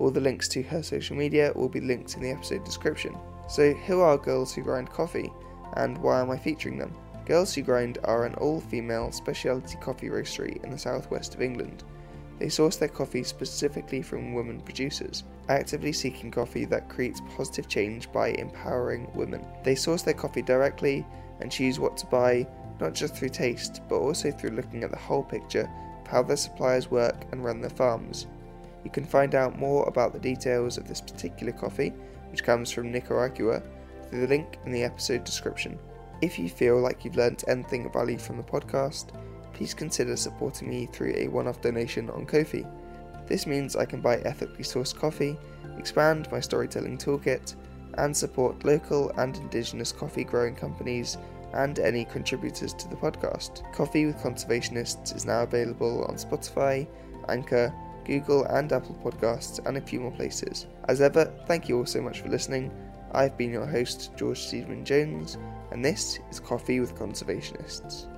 All 0.00 0.10
the 0.10 0.18
links 0.18 0.48
to 0.48 0.62
her 0.62 0.82
social 0.82 1.14
media 1.14 1.52
will 1.54 1.68
be 1.68 1.82
linked 1.82 2.14
in 2.14 2.22
the 2.22 2.30
episode 2.30 2.64
description. 2.64 3.14
So, 3.48 3.74
who 3.74 4.00
are 4.00 4.16
Girls 4.16 4.54
Who 4.54 4.62
Grind 4.62 4.88
Coffee, 4.88 5.30
and 5.74 5.98
why 5.98 6.22
am 6.22 6.30
I 6.30 6.38
featuring 6.38 6.78
them? 6.78 6.96
Girls 7.26 7.54
Who 7.54 7.60
Grind 7.60 7.98
are 8.04 8.24
an 8.24 8.34
all 8.36 8.62
female 8.62 9.12
specialty 9.12 9.76
coffee 9.76 10.08
roastery 10.08 10.64
in 10.64 10.70
the 10.70 10.78
southwest 10.78 11.34
of 11.34 11.42
England. 11.42 11.84
They 12.38 12.48
source 12.48 12.76
their 12.76 12.88
coffee 12.88 13.22
specifically 13.22 14.00
from 14.00 14.32
women 14.32 14.62
producers, 14.62 15.24
actively 15.50 15.92
seeking 15.92 16.30
coffee 16.30 16.64
that 16.64 16.88
creates 16.88 17.20
positive 17.36 17.68
change 17.68 18.10
by 18.10 18.28
empowering 18.28 19.06
women. 19.14 19.44
They 19.64 19.74
source 19.74 20.00
their 20.00 20.14
coffee 20.14 20.40
directly 20.40 21.06
and 21.40 21.52
choose 21.52 21.78
what 21.78 21.98
to 21.98 22.06
buy, 22.06 22.46
not 22.80 22.94
just 22.94 23.14
through 23.14 23.28
taste, 23.28 23.82
but 23.86 23.98
also 23.98 24.30
through 24.30 24.52
looking 24.52 24.82
at 24.82 24.92
the 24.92 24.96
whole 24.96 25.22
picture 25.22 25.70
of 26.00 26.06
how 26.06 26.22
their 26.22 26.38
suppliers 26.38 26.90
work 26.90 27.26
and 27.32 27.44
run 27.44 27.60
their 27.60 27.68
farms. 27.68 28.26
You 28.84 28.90
can 28.90 29.04
find 29.04 29.34
out 29.34 29.58
more 29.58 29.84
about 29.86 30.12
the 30.12 30.18
details 30.18 30.78
of 30.78 30.88
this 30.88 31.00
particular 31.00 31.52
coffee, 31.52 31.92
which 32.30 32.44
comes 32.44 32.70
from 32.70 32.90
Nicaragua, 32.90 33.62
through 34.08 34.20
the 34.22 34.26
link 34.26 34.58
in 34.64 34.72
the 34.72 34.84
episode 34.84 35.24
description. 35.24 35.78
If 36.22 36.38
you 36.38 36.48
feel 36.48 36.78
like 36.80 37.04
you've 37.04 37.16
learnt 37.16 37.44
anything 37.48 37.86
of 37.86 37.92
value 37.92 38.18
from 38.18 38.36
the 38.36 38.42
podcast, 38.42 39.08
please 39.52 39.74
consider 39.74 40.16
supporting 40.16 40.68
me 40.68 40.86
through 40.86 41.14
a 41.16 41.28
one 41.28 41.46
off 41.46 41.60
donation 41.60 42.10
on 42.10 42.26
Ko-fi. 42.26 42.66
This 43.26 43.46
means 43.46 43.76
I 43.76 43.84
can 43.84 44.00
buy 44.00 44.18
ethically 44.18 44.64
sourced 44.64 44.94
coffee, 44.94 45.36
expand 45.78 46.30
my 46.32 46.40
storytelling 46.40 46.98
toolkit, 46.98 47.54
and 47.94 48.16
support 48.16 48.64
local 48.64 49.10
and 49.18 49.36
indigenous 49.36 49.92
coffee 49.92 50.24
growing 50.24 50.54
companies 50.54 51.16
and 51.52 51.78
any 51.78 52.04
contributors 52.04 52.72
to 52.74 52.88
the 52.88 52.96
podcast. 52.96 53.70
Coffee 53.72 54.06
with 54.06 54.16
Conservationists 54.18 55.14
is 55.14 55.26
now 55.26 55.42
available 55.42 56.04
on 56.04 56.14
Spotify, 56.16 56.86
Anchor, 57.28 57.72
Google, 58.10 58.44
and 58.46 58.72
Apple 58.72 58.96
Podcasts, 59.04 59.64
and 59.64 59.76
a 59.76 59.80
few 59.80 60.00
more 60.00 60.10
places. 60.10 60.66
As 60.88 61.00
ever, 61.00 61.32
thank 61.46 61.68
you 61.68 61.78
all 61.78 61.86
so 61.86 62.02
much 62.02 62.20
for 62.20 62.28
listening. 62.28 62.72
I've 63.12 63.36
been 63.36 63.52
your 63.52 63.66
host, 63.66 64.10
George 64.16 64.40
Stephen 64.40 64.84
Jones, 64.84 65.38
and 65.70 65.84
this 65.84 66.18
is 66.28 66.40
Coffee 66.40 66.80
with 66.80 66.96
Conservationists. 66.96 68.09